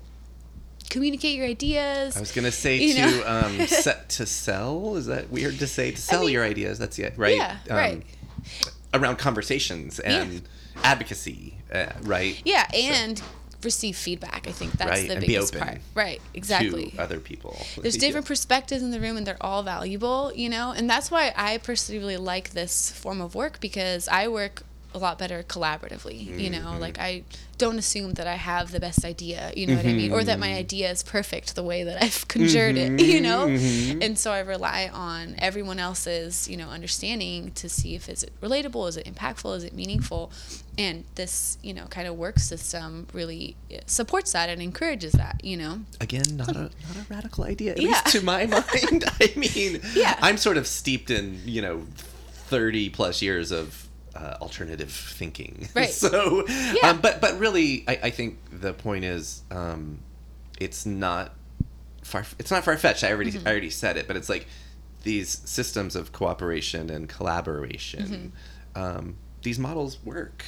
communicate 0.89 1.35
your 1.35 1.45
ideas. 1.45 2.17
I 2.17 2.19
was 2.19 2.31
gonna 2.31 2.51
say 2.51 2.77
You 2.77 2.93
to 2.95 3.01
know? 3.01 3.23
um, 3.27 3.67
set 3.67 4.09
to 4.11 4.25
sell. 4.25 4.95
Is 4.95 5.05
that 5.05 5.29
weird 5.29 5.59
to 5.59 5.67
say? 5.67 5.91
To 5.91 6.01
sell 6.01 6.21
mean- 6.23 6.31
your 6.31 6.43
ideas. 6.43 6.79
That's 6.79 6.97
it, 6.97 7.13
right? 7.17 7.35
Yeah, 7.37 7.57
Um, 7.69 7.77
right. 7.77 8.03
Around 8.93 9.17
conversations 9.17 9.99
and 9.99 10.41
advocacy, 10.83 11.53
uh, 11.71 11.87
right? 12.03 12.41
Yeah, 12.43 12.67
and 12.73 13.21
receive 13.63 13.95
feedback. 13.95 14.47
I 14.47 14.51
think 14.51 14.73
that's 14.73 14.89
Right, 14.89 15.07
the 15.07 15.13
and 15.13 15.21
be 15.21 15.27
biggest 15.27 15.55
open 15.55 15.67
part. 15.67 15.81
Right, 15.95 16.21
exactly. 16.33 16.91
To 16.91 17.01
other 17.01 17.19
people. 17.19 17.57
There's 17.81 17.97
different 17.97 18.25
perspectives 18.25 18.81
in 18.81 18.91
the 18.91 18.99
room 18.99 19.17
and 19.17 19.27
they're 19.27 19.37
all 19.41 19.63
valuable, 19.63 20.31
you 20.33 20.49
know? 20.49 20.71
And 20.71 20.89
that's 20.89 21.11
why 21.11 21.33
I 21.35 21.57
personally 21.57 21.99
really 21.99 22.17
like 22.17 22.51
this 22.51 22.91
form 22.91 23.21
of 23.21 23.35
work 23.35 23.59
because 23.59 24.07
I 24.07 24.27
work 24.27 24.63
a 24.93 24.97
lot 24.97 25.19
better 25.19 25.43
collaboratively, 25.43 26.39
you 26.39 26.49
know? 26.49 26.59
Mm-hmm. 26.59 26.79
Like 26.81 26.97
I 26.99 27.23
don't 27.59 27.77
assume 27.77 28.13
that 28.13 28.25
I 28.25 28.35
have 28.35 28.71
the 28.71 28.79
best 28.79 29.05
idea, 29.05 29.51
you 29.55 29.67
know 29.67 29.75
what 29.75 29.85
I 29.85 29.93
mean? 29.93 30.11
Or 30.11 30.23
that 30.23 30.39
my 30.39 30.47
Mm-hmm. 30.47 30.57
idea 30.57 30.89
is 30.89 31.03
perfect 31.03 31.55
the 31.55 31.61
way 31.63 31.83
that 31.83 32.01
I've 32.03 32.27
conjured 32.27 32.75
it, 32.77 32.99
you 33.01 33.21
know? 33.21 33.45
And 34.01 34.17
so 34.17 34.31
I 34.31 34.39
rely 34.39 34.89
on 34.91 35.35
everyone 35.37 35.77
else's, 35.77 36.47
you 36.49 36.57
know, 36.57 36.69
understanding 36.69 37.51
to 37.51 37.69
see 37.69 37.95
if 37.95 38.09
is 38.09 38.23
it 38.23 38.31
relatable, 38.41 38.87
is 38.89 38.97
it 38.97 39.05
impactful, 39.05 39.57
is 39.57 39.63
it 39.63 39.73
meaningful? 39.73 40.31
And 40.77 41.03
this, 41.15 41.57
you 41.61 41.73
know, 41.73 41.85
kind 41.85 42.07
of 42.07 42.15
work 42.15 42.39
system 42.39 43.05
really 43.13 43.57
supports 43.85 44.31
that 44.31 44.49
and 44.49 44.61
encourages 44.61 45.11
that, 45.13 45.43
you 45.43 45.57
know? 45.57 45.81
Again, 46.01 46.37
not 46.37 46.49
a 46.55 46.71
not 46.87 46.95
a 46.97 47.05
radical 47.09 47.43
idea, 47.43 47.73
at 47.73 47.81
Yeah. 47.81 47.89
least 47.89 48.07
to 48.07 48.21
my 48.21 48.45
mind. 48.55 49.03
I 49.19 49.33
mean, 49.35 49.81
Yeah. 49.93 50.17
I'm 50.21 50.37
sort 50.37 50.55
of 50.57 50.65
steeped 50.65 51.11
in 51.11 51.41
you 51.45 51.61
know, 51.61 51.85
thirty 52.47 52.89
plus 52.89 53.21
years 53.21 53.51
of 53.51 53.88
uh, 54.15 54.37
alternative 54.41 54.91
thinking. 54.91 55.67
Right. 55.75 55.89
so, 55.89 56.45
Yeah. 56.47 56.89
um, 56.89 57.01
but 57.01 57.21
but 57.21 57.39
really, 57.39 57.83
I, 57.87 57.99
I 58.03 58.09
think 58.09 58.39
the 58.51 58.73
point 58.73 59.05
is, 59.05 59.43
um, 59.51 59.99
it's 60.59 60.85
not 60.85 61.33
far. 62.03 62.25
It's 62.37 62.51
not 62.51 62.63
far 62.63 62.75
fetched. 62.77 63.03
I 63.03 63.11
already 63.11 63.31
Mm-hmm. 63.31 63.47
I 63.47 63.51
already 63.51 63.69
said 63.69 63.97
it, 63.97 64.07
but 64.07 64.15
it's 64.17 64.29
like 64.29 64.47
these 65.03 65.29
systems 65.45 65.95
of 65.95 66.11
cooperation 66.11 66.89
and 66.89 67.07
collaboration. 67.07 68.33
Mm-hmm. 68.75 68.81
Um, 68.81 69.15
these 69.41 69.57
models 69.59 69.97
work. 70.03 70.43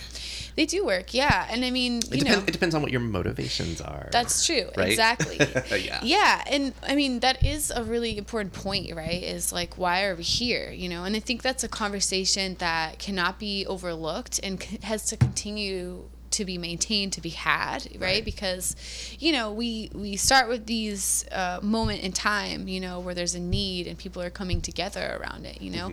They 0.55 0.65
do 0.65 0.85
work, 0.85 1.13
yeah. 1.13 1.47
And 1.49 1.63
I 1.63 1.71
mean, 1.71 1.97
It, 1.99 2.03
you 2.11 2.19
depends, 2.19 2.37
know, 2.39 2.43
it 2.47 2.51
depends 2.51 2.75
on 2.75 2.81
what 2.81 2.91
your 2.91 2.99
motivations 3.01 3.79
are. 3.81 4.09
that's 4.11 4.45
true. 4.45 4.69
right? 4.75 4.89
Exactly. 4.89 5.37
yeah. 5.81 5.99
yeah, 6.03 6.43
and 6.49 6.73
I 6.83 6.95
mean 6.95 7.21
that 7.21 7.43
is 7.43 7.71
a 7.71 7.83
really 7.83 8.17
important 8.17 8.53
point, 8.53 8.93
right? 8.95 9.23
Is 9.23 9.51
like 9.53 9.77
why 9.77 10.03
are 10.03 10.15
we 10.15 10.23
here, 10.23 10.71
you 10.71 10.89
know? 10.89 11.03
And 11.05 11.15
I 11.15 11.19
think 11.19 11.41
that's 11.41 11.63
a 11.63 11.69
conversation 11.69 12.55
that 12.59 12.99
cannot 12.99 13.39
be 13.39 13.65
overlooked 13.65 14.39
and 14.43 14.61
has 14.83 15.05
to 15.05 15.17
continue 15.17 16.09
to 16.31 16.45
be 16.45 16.57
maintained 16.57 17.13
to 17.13 17.21
be 17.21 17.29
had 17.29 17.85
right, 17.91 18.01
Right. 18.01 18.25
because 18.25 18.75
you 19.19 19.31
know 19.31 19.51
we 19.51 19.89
we 19.93 20.15
start 20.15 20.47
with 20.49 20.65
these 20.65 21.25
uh, 21.31 21.59
moment 21.61 22.01
in 22.01 22.11
time 22.11 22.67
you 22.67 22.79
know 22.79 22.99
where 22.99 23.13
there's 23.13 23.35
a 23.35 23.39
need 23.39 23.87
and 23.87 23.97
people 23.97 24.21
are 24.21 24.29
coming 24.29 24.61
together 24.61 25.17
around 25.21 25.45
it 25.45 25.61
you 25.61 25.69
know? 25.71 25.87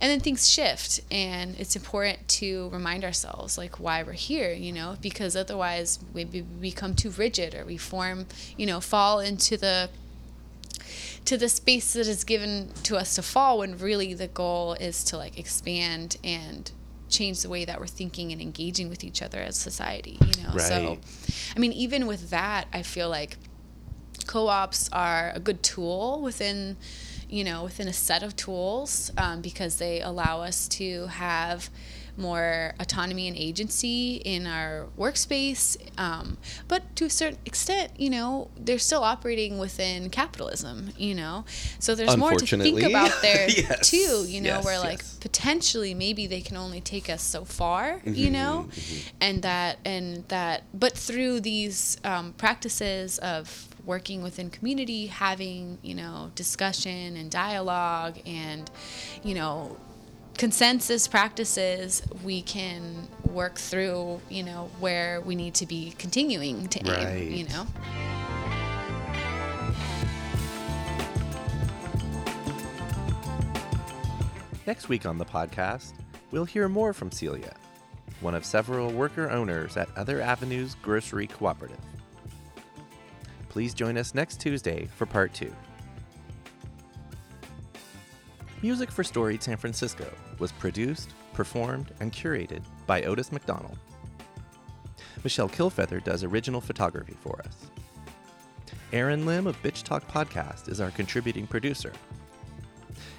And 0.00 0.10
then 0.12 0.20
things 0.20 0.48
shift 0.48 1.00
and 1.10 1.58
it's 1.58 1.74
important 1.74 2.26
to 2.40 2.68
remind 2.70 3.04
ourselves 3.04 3.58
like 3.58 3.80
why 3.80 4.02
we're 4.02 4.12
here 4.12 4.52
you 4.52 4.72
know? 4.72 4.96
Because 5.00 5.34
otherwise 5.34 5.98
we 6.14 6.24
become 6.24 6.94
too 6.94 7.10
rigid 7.10 7.54
or 7.54 7.64
we 7.64 7.76
form 7.76 8.26
you 8.56 8.66
know 8.66 8.80
fall 8.80 9.20
into 9.20 9.56
the 9.56 9.88
to 11.24 11.36
the 11.36 11.48
space 11.48 11.92
that 11.92 12.06
is 12.06 12.24
given 12.24 12.70
to 12.82 12.96
us 12.96 13.14
to 13.16 13.22
fall 13.22 13.58
when 13.58 13.76
really 13.76 14.14
the 14.14 14.28
goal 14.28 14.74
is 14.74 15.04
to 15.04 15.16
like 15.16 15.38
expand 15.38 16.16
and 16.24 16.72
change 17.08 17.42
the 17.42 17.48
way 17.48 17.64
that 17.64 17.80
we're 17.80 17.86
thinking 17.86 18.32
and 18.32 18.40
engaging 18.40 18.88
with 18.88 19.04
each 19.04 19.22
other 19.22 19.38
as 19.38 19.56
society 19.56 20.18
you 20.20 20.42
know? 20.42 20.56
So 20.58 20.98
i 21.56 21.58
mean 21.58 21.72
even 21.72 22.06
with 22.06 22.30
that 22.30 22.66
i 22.72 22.82
feel 22.82 23.08
like 23.08 23.36
co-ops 24.26 24.88
are 24.92 25.32
a 25.34 25.40
good 25.40 25.62
tool 25.62 26.20
within 26.22 26.76
you 27.28 27.44
know 27.44 27.64
within 27.64 27.88
a 27.88 27.92
set 27.92 28.22
of 28.22 28.36
tools 28.36 29.10
um, 29.16 29.40
because 29.40 29.76
they 29.76 30.00
allow 30.00 30.40
us 30.40 30.68
to 30.68 31.06
have 31.06 31.70
more 32.18 32.74
autonomy 32.80 33.28
and 33.28 33.36
agency 33.36 34.16
in 34.16 34.46
our 34.46 34.86
workspace. 34.98 35.76
Um, 35.96 36.36
but 36.66 36.94
to 36.96 37.04
a 37.06 37.10
certain 37.10 37.38
extent 37.46 37.92
you 37.98 38.10
know 38.10 38.50
they're 38.56 38.78
still 38.78 39.02
operating 39.04 39.58
within 39.58 40.10
capitalism 40.10 40.90
you 40.98 41.14
know? 41.14 41.44
So 41.78 41.94
there's 41.94 42.16
more 42.16 42.34
to 42.34 42.46
think 42.56 42.82
about 42.82 43.12
there 43.22 43.48
Yes. 43.56 43.88
too 43.90 44.24
you 44.28 44.40
know 44.40 44.48
Yes, 44.48 44.64
where 44.64 44.78
like 44.78 44.98
yes. 44.98 45.16
potentially 45.20 45.94
maybe 45.94 46.26
they 46.26 46.40
can 46.40 46.56
only 46.56 46.80
take 46.80 47.08
us 47.08 47.22
so 47.22 47.44
far 47.44 47.78
Mm-hmm, 47.98 48.14
you 48.14 48.30
know 48.30 48.66
and 49.20 49.42
that 49.42 49.78
and 49.84 50.26
that 50.28 50.64
but 50.74 50.92
through 50.96 51.40
these 51.40 51.96
um, 52.04 52.32
practices 52.34 53.18
of 53.18 53.68
working 53.84 54.22
within 54.22 54.50
community 54.50 55.06
having 55.06 55.78
you 55.82 55.94
know 55.94 56.30
discussion 56.34 57.16
and 57.16 57.30
dialogue 57.30 58.18
and 58.26 58.70
you 59.22 59.34
know 59.34 59.76
consensus 60.38 61.06
practices 61.06 62.02
we 62.24 62.40
can 62.42 63.06
work 63.24 63.56
through 63.56 64.20
you 64.30 64.42
know 64.42 64.70
where 64.80 65.20
we 65.22 65.34
need 65.34 65.52
to 65.52 65.66
be 65.66 65.92
continuing 65.98 66.66
to 66.68 66.80
aim 66.90 67.32
you 67.32 67.44
know 67.48 67.66
Next 74.68 74.90
week 74.90 75.06
on 75.06 75.16
the 75.16 75.24
podcast, 75.24 75.94
we'll 76.30 76.44
hear 76.44 76.68
more 76.68 76.92
from 76.92 77.10
Celia, 77.10 77.54
one 78.20 78.34
of 78.34 78.44
several 78.44 78.90
worker 78.90 79.30
owners 79.30 79.78
at 79.78 79.88
Other 79.96 80.20
Avenues 80.20 80.76
Grocery 80.82 81.26
Cooperative. 81.26 81.80
Please 83.48 83.72
join 83.72 83.96
us 83.96 84.14
next 84.14 84.40
Tuesday 84.40 84.86
for 84.94 85.06
part 85.06 85.32
two. 85.32 85.54
Music 88.62 88.90
for 88.90 89.04
Storied 89.04 89.42
San 89.42 89.56
Francisco 89.56 90.06
was 90.38 90.52
produced, 90.52 91.10
performed, 91.32 91.92
and 92.00 92.12
curated 92.12 92.62
by 92.86 93.02
Otis 93.04 93.30
McDonald. 93.30 93.78
Michelle 95.22 95.48
Kilfeather 95.48 96.02
does 96.02 96.24
original 96.24 96.60
photography 96.60 97.16
for 97.20 97.40
us. 97.44 97.66
Aaron 98.92 99.26
Lim 99.26 99.46
of 99.46 99.60
Bitch 99.62 99.82
Talk 99.82 100.06
Podcast 100.08 100.68
is 100.68 100.80
our 100.80 100.90
contributing 100.90 101.46
producer. 101.46 101.92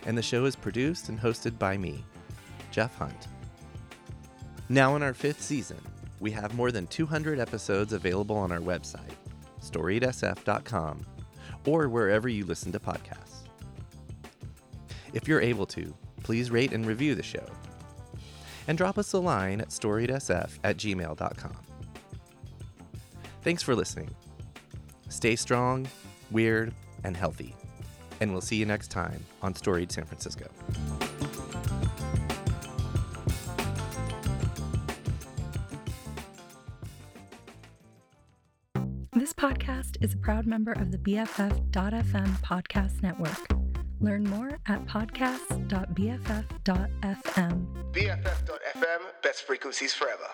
and 0.06 0.18
the 0.18 0.22
show 0.22 0.46
is 0.46 0.56
produced 0.56 1.10
and 1.10 1.20
hosted 1.20 1.60
by 1.60 1.78
me, 1.78 2.04
Jeff 2.72 2.96
Hunt. 2.98 3.28
Now, 4.70 4.96
in 4.96 5.04
our 5.04 5.14
fifth 5.14 5.42
season, 5.42 5.80
we 6.20 6.32
have 6.32 6.56
more 6.56 6.72
than 6.72 6.88
200 6.88 7.38
episodes 7.40 7.92
available 7.94 8.36
on 8.38 8.52
our 8.52 8.60
website, 8.60 9.12
storiedsf.com, 9.62 11.06
or 11.66 11.90
wherever 11.90 12.30
you 12.30 12.46
listen 12.46 12.72
to 12.72 12.80
podcasts. 12.80 13.29
If 15.14 15.28
you're 15.28 15.42
able 15.42 15.66
to, 15.68 15.94
please 16.24 16.52
rate 16.52 16.74
and 16.74 16.86
review 16.86 17.16
the 17.16 17.24
show. 17.24 17.46
And 18.68 18.78
drop 18.78 18.98
us 18.98 19.14
a 19.14 19.20
line 19.20 19.62
at 19.62 19.70
storiedsf 19.70 20.60
at 20.64 20.78
gmail.com. 20.78 21.58
Thanks 23.42 23.64
for 23.64 23.76
listening. 23.76 24.12
Stay 25.10 25.36
strong, 25.36 25.88
weird, 26.30 26.74
and 27.04 27.18
healthy. 27.18 27.56
And 28.22 28.32
we'll 28.32 28.42
see 28.42 28.58
you 28.58 28.66
next 28.66 28.90
time 28.92 29.26
on 29.42 29.56
Storied 29.56 29.92
San 29.92 30.06
Francisco. 30.06 30.48
This 39.14 39.34
podcast 39.34 39.98
is 40.02 40.14
a 40.14 40.18
proud 40.18 40.46
member 40.46 40.72
of 40.74 40.92
the 40.92 40.98
BFF.FM 40.98 42.42
podcast 42.42 43.02
network. 43.02 43.59
Learn 44.02 44.24
more 44.24 44.58
at 44.68 44.86
podcasts.bff.fm. 44.86 47.68
BFF.FM, 47.92 49.02
best 49.22 49.44
frequencies 49.44 49.94
forever. 49.94 50.30